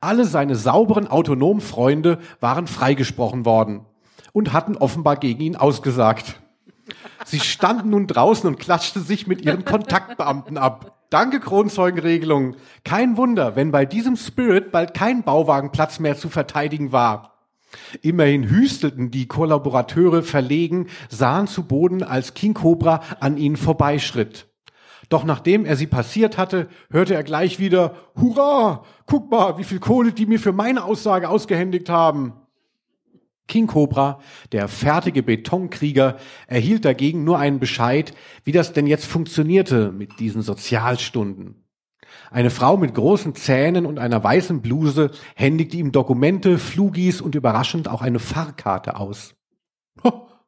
Alle 0.00 0.24
seine 0.24 0.54
sauberen, 0.54 1.08
autonomen 1.08 1.62
Freunde 1.62 2.18
waren 2.40 2.66
freigesprochen 2.66 3.44
worden 3.44 3.86
und 4.32 4.52
hatten 4.52 4.76
offenbar 4.76 5.16
gegen 5.16 5.40
ihn 5.40 5.56
ausgesagt. 5.56 6.40
Sie 7.24 7.40
standen 7.40 7.90
nun 7.90 8.06
draußen 8.06 8.48
und 8.48 8.58
klatschten 8.58 9.02
sich 9.02 9.26
mit 9.26 9.42
ihren 9.42 9.64
Kontaktbeamten 9.64 10.58
ab. 10.58 11.06
Danke 11.10 11.40
Kronzeugenregelung. 11.40 12.56
Kein 12.82 13.16
Wunder, 13.16 13.56
wenn 13.56 13.70
bei 13.70 13.86
diesem 13.86 14.16
Spirit 14.16 14.72
bald 14.72 14.94
kein 14.94 15.22
Bauwagenplatz 15.22 16.00
mehr 16.00 16.16
zu 16.16 16.28
verteidigen 16.28 16.92
war. 16.92 17.34
Immerhin 18.02 18.48
hüstelten 18.48 19.10
die 19.10 19.26
Kollaborateure 19.26 20.22
verlegen, 20.22 20.88
sahen 21.08 21.46
zu 21.46 21.64
Boden, 21.64 22.02
als 22.02 22.34
King 22.34 22.54
Cobra 22.54 23.00
an 23.20 23.36
ihnen 23.36 23.56
vorbeischritt. 23.56 24.46
Doch 25.08 25.24
nachdem 25.24 25.64
er 25.64 25.76
sie 25.76 25.86
passiert 25.86 26.38
hatte, 26.38 26.68
hörte 26.90 27.14
er 27.14 27.24
gleich 27.24 27.58
wieder, 27.58 27.94
Hurra! 28.16 28.84
Guck 29.06 29.30
mal, 29.30 29.58
wie 29.58 29.64
viel 29.64 29.80
Kohle 29.80 30.12
die 30.12 30.26
mir 30.26 30.40
für 30.40 30.52
meine 30.52 30.84
Aussage 30.84 31.28
ausgehändigt 31.28 31.90
haben. 31.90 32.32
King 33.46 33.66
Cobra, 33.66 34.20
der 34.52 34.68
fertige 34.68 35.22
Betonkrieger, 35.22 36.16
erhielt 36.46 36.84
dagegen 36.84 37.24
nur 37.24 37.38
einen 37.38 37.60
Bescheid, 37.60 38.14
wie 38.44 38.52
das 38.52 38.72
denn 38.72 38.86
jetzt 38.86 39.06
funktionierte 39.06 39.92
mit 39.92 40.18
diesen 40.18 40.42
Sozialstunden. 40.42 41.64
Eine 42.30 42.50
Frau 42.50 42.76
mit 42.76 42.94
großen 42.94 43.34
Zähnen 43.34 43.86
und 43.86 43.98
einer 43.98 44.22
weißen 44.22 44.62
Bluse 44.62 45.10
händigte 45.34 45.76
ihm 45.76 45.92
Dokumente, 45.92 46.58
Flugis 46.58 47.20
und 47.20 47.34
überraschend 47.34 47.88
auch 47.88 48.02
eine 48.02 48.18
Fahrkarte 48.18 48.96
aus. 48.96 49.34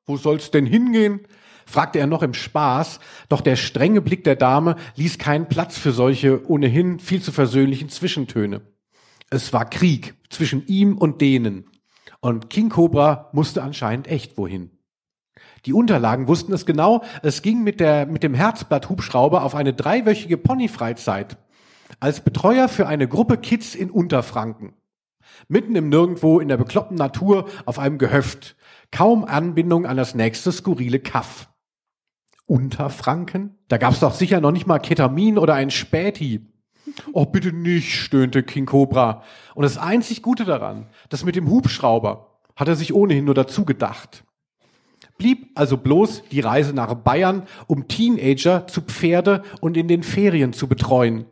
Wo 0.06 0.16
soll's 0.16 0.50
denn 0.50 0.66
hingehen? 0.66 1.20
fragte 1.68 1.98
er 1.98 2.06
noch 2.06 2.22
im 2.22 2.32
Spaß, 2.32 3.00
doch 3.28 3.40
der 3.40 3.56
strenge 3.56 4.00
Blick 4.00 4.22
der 4.22 4.36
Dame 4.36 4.76
ließ 4.94 5.18
keinen 5.18 5.48
Platz 5.48 5.76
für 5.76 5.90
solche 5.90 6.48
ohnehin 6.48 7.00
viel 7.00 7.20
zu 7.20 7.32
versöhnlichen 7.32 7.88
Zwischentöne. 7.88 8.62
Es 9.30 9.52
war 9.52 9.68
Krieg 9.68 10.14
zwischen 10.30 10.64
ihm 10.68 10.96
und 10.96 11.20
denen. 11.20 11.68
Und 12.20 12.50
King 12.50 12.68
Cobra 12.68 13.30
musste 13.32 13.62
anscheinend 13.62 14.08
echt 14.08 14.36
wohin. 14.38 14.70
Die 15.64 15.72
Unterlagen 15.72 16.28
wussten 16.28 16.52
es 16.52 16.64
genau. 16.64 17.02
Es 17.22 17.42
ging 17.42 17.62
mit, 17.62 17.80
der, 17.80 18.06
mit 18.06 18.22
dem 18.22 18.34
Herzblatt-Hubschrauber 18.34 19.42
auf 19.42 19.54
eine 19.54 19.74
dreiwöchige 19.74 20.36
Ponyfreizeit 20.36 21.36
als 22.00 22.20
Betreuer 22.20 22.68
für 22.68 22.86
eine 22.86 23.08
Gruppe 23.08 23.38
Kids 23.38 23.74
in 23.74 23.90
Unterfranken. 23.90 24.74
Mitten 25.48 25.76
im 25.76 25.88
Nirgendwo 25.88 26.40
in 26.40 26.48
der 26.48 26.56
bekloppten 26.56 26.96
Natur 26.96 27.48
auf 27.64 27.78
einem 27.78 27.98
Gehöft. 27.98 28.56
Kaum 28.90 29.24
Anbindung 29.24 29.86
an 29.86 29.96
das 29.96 30.14
nächste 30.14 30.52
skurrile 30.52 31.00
Kaff. 31.00 31.48
Unterfranken? 32.46 33.58
Da 33.68 33.76
gab's 33.76 34.00
doch 34.00 34.14
sicher 34.14 34.40
noch 34.40 34.52
nicht 34.52 34.66
mal 34.66 34.78
Ketamin 34.78 35.38
oder 35.38 35.54
ein 35.54 35.70
Späti. 35.70 36.46
Oh, 37.12 37.26
bitte 37.26 37.52
nicht, 37.52 37.92
stöhnte 37.92 38.42
King 38.42 38.66
Cobra. 38.66 39.22
Und 39.54 39.62
das 39.62 39.78
einzig 39.78 40.22
Gute 40.22 40.44
daran, 40.44 40.86
das 41.08 41.24
mit 41.24 41.36
dem 41.36 41.48
Hubschrauber, 41.48 42.38
hat 42.54 42.68
er 42.68 42.76
sich 42.76 42.94
ohnehin 42.94 43.24
nur 43.24 43.34
dazu 43.34 43.64
gedacht. 43.64 44.24
Blieb 45.18 45.50
also 45.54 45.76
bloß 45.76 46.24
die 46.30 46.40
Reise 46.40 46.74
nach 46.74 46.94
Bayern, 46.94 47.44
um 47.66 47.88
Teenager 47.88 48.66
zu 48.66 48.82
Pferde 48.82 49.42
und 49.60 49.76
in 49.76 49.88
den 49.88 50.02
Ferien 50.02 50.52
zu 50.52 50.68
betreuen. 50.68 51.26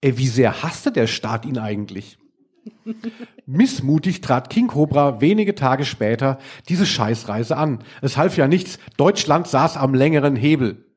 Ey, 0.00 0.16
wie 0.16 0.28
sehr 0.28 0.62
hasste 0.62 0.92
der 0.92 1.06
Staat 1.06 1.44
ihn 1.44 1.58
eigentlich? 1.58 2.18
Missmutig 3.46 4.20
trat 4.20 4.50
King 4.50 4.68
Cobra 4.68 5.20
wenige 5.20 5.54
Tage 5.54 5.84
später 5.84 6.38
diese 6.68 6.86
Scheißreise 6.86 7.56
an. 7.56 7.84
Es 8.00 8.16
half 8.16 8.36
ja 8.36 8.48
nichts, 8.48 8.78
Deutschland 8.96 9.46
saß 9.48 9.76
am 9.76 9.94
längeren 9.94 10.36
Hebel. 10.36 10.89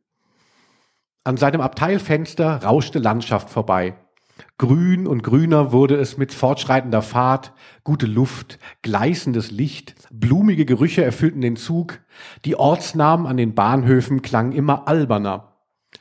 An 1.26 1.38
seinem 1.38 1.62
Abteilfenster 1.62 2.64
rauschte 2.64 3.00
Landschaft 3.00 3.50
vorbei. 3.50 3.96
Grün 4.58 5.08
und 5.08 5.24
grüner 5.24 5.72
wurde 5.72 5.96
es 5.96 6.18
mit 6.18 6.34
fortschreitender 6.34 7.02
Fahrt, 7.02 7.54
gute 7.86 8.08
Luft, 8.08 8.60
gleißendes 8.82 9.52
Licht, 9.52 9.96
blumige 10.12 10.66
Gerüche 10.66 11.04
erfüllten 11.04 11.40
den 11.40 11.56
Zug, 11.56 12.00
die 12.44 12.58
Ortsnamen 12.58 13.26
an 13.26 13.38
den 13.38 13.56
Bahnhöfen 13.56 14.22
klangen 14.22 14.52
immer 14.52 14.88
alberner. 14.88 15.54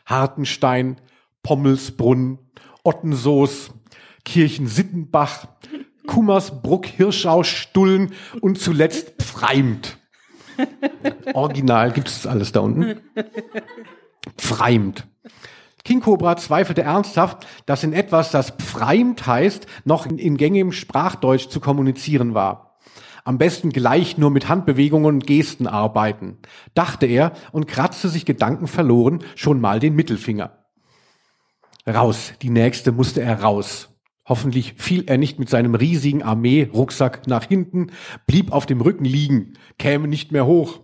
Hartenstein, 0.06 0.96
Pommelsbrunn, 1.44 2.38
Ottensoos, 2.82 3.72
Kirchensittenbach, 4.24 5.46
Kummersbruck, 6.06 6.86
Hirschau, 6.86 7.44
Stullen 7.44 8.12
und 8.40 8.58
zuletzt 8.58 9.22
Pfreimt. 9.22 9.98
Original 11.34 11.92
gibt 11.92 12.08
es 12.08 12.26
alles 12.26 12.50
da 12.50 12.60
unten. 12.60 13.00
Pfreimt. 14.36 15.06
King 15.84 16.00
Cobra 16.00 16.36
zweifelte 16.36 16.82
ernsthaft, 16.82 17.46
dass 17.66 17.82
in 17.82 17.92
etwas, 17.92 18.30
das 18.30 18.50
Pfreimt 18.50 19.26
heißt, 19.26 19.66
noch 19.84 20.06
in, 20.06 20.18
in 20.18 20.36
gängigem 20.36 20.72
Sprachdeutsch 20.72 21.48
zu 21.48 21.60
kommunizieren 21.60 22.34
war. 22.34 22.78
Am 23.24 23.38
besten 23.38 23.70
gleich 23.70 24.18
nur 24.18 24.30
mit 24.30 24.48
Handbewegungen 24.48 25.06
und 25.06 25.26
Gesten 25.26 25.66
arbeiten, 25.66 26.38
dachte 26.74 27.06
er 27.06 27.32
und 27.52 27.68
kratzte 27.68 28.08
sich 28.08 28.24
gedankenverloren 28.24 29.24
schon 29.36 29.60
mal 29.60 29.80
den 29.80 29.94
Mittelfinger. 29.94 30.58
Raus, 31.86 32.32
die 32.42 32.50
nächste 32.50 32.92
musste 32.92 33.22
er 33.22 33.42
raus. 33.42 33.88
Hoffentlich 34.24 34.74
fiel 34.76 35.04
er 35.08 35.18
nicht 35.18 35.40
mit 35.40 35.48
seinem 35.50 35.74
riesigen 35.74 36.22
Armee-Rucksack 36.22 37.26
nach 37.26 37.44
hinten, 37.44 37.88
blieb 38.26 38.52
auf 38.52 38.66
dem 38.66 38.80
Rücken 38.80 39.04
liegen, 39.04 39.54
käme 39.78 40.06
nicht 40.06 40.30
mehr 40.30 40.46
hoch. 40.46 40.80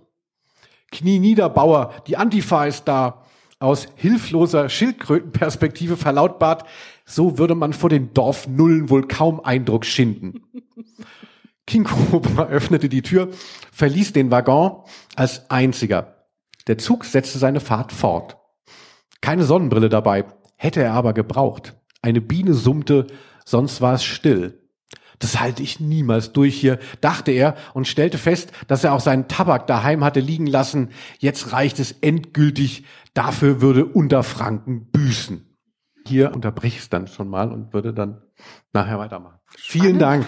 Knie 0.91 1.21
nieder, 1.21 1.49
Bauer, 1.49 1.93
die 2.09 2.17
Antifa 2.17 2.67
ist 2.67 2.85
da 2.89 3.25
aus 3.61 3.89
hilfloser 3.97 4.69
Schildkrötenperspektive 4.69 5.97
verlautbart, 5.97 6.65
so 7.05 7.39
würde 7.39 7.55
man 7.55 7.73
vor 7.73 7.91
den 7.91 8.15
Dorfnullen 8.15 8.91
wohl 8.91 9.09
kaum 9.09 9.41
Eindruck 9.41 9.85
schinden. 9.85 10.43
King 11.67 11.85
Cobra 11.85 12.47
öffnete 12.47 12.89
die 12.89 13.03
Tür, 13.03 13.29
verließ 13.73 14.13
den 14.13 14.31
Waggon 14.31 14.85
als 15.17 15.51
einziger. 15.51 16.27
Der 16.67 16.79
Zug 16.79 17.05
setzte 17.05 17.39
seine 17.39 17.61
Fahrt 17.61 17.93
fort. 17.93 18.39
Keine 19.21 19.45
Sonnenbrille 19.45 19.89
dabei, 19.89 20.25
hätte 20.57 20.83
er 20.83 20.93
aber 20.93 21.13
gebraucht. 21.13 21.75
Eine 22.01 22.21
Biene 22.21 22.55
summte, 22.55 23.07
sonst 23.45 23.81
war 23.81 23.95
es 23.95 24.05
still. 24.05 24.68
Das 25.19 25.41
halte 25.41 25.63
ich 25.63 25.81
niemals 25.81 26.33
durch 26.33 26.57
hier, 26.59 26.79
dachte 27.01 27.33
er 27.33 27.57
und 27.75 27.89
stellte 27.89 28.19
fest, 28.19 28.53
dass 28.69 28.85
er 28.85 28.93
auch 28.93 29.01
seinen 29.01 29.29
Tabak 29.29 29.67
daheim 29.67 30.05
hatte 30.05 30.21
liegen 30.21 30.47
lassen. 30.47 30.91
Jetzt 31.19 31.53
reicht 31.53 31.81
es 31.81 31.93
endgültig, 32.01 32.85
dafür 33.15 33.61
würde 33.61 33.85
Unterfranken 33.85 34.91
büßen. 34.91 35.45
Hier 36.07 36.33
unterbrich 36.35 36.77
ich 36.77 36.81
es 36.81 36.89
dann 36.89 37.07
schon 37.07 37.29
mal 37.29 37.53
und 37.53 37.73
würde 37.73 37.93
dann 37.93 38.23
nachher 38.73 38.99
weitermachen. 38.99 39.39
Spannend. 39.57 39.85
Vielen 39.85 39.99
Dank. 39.99 40.27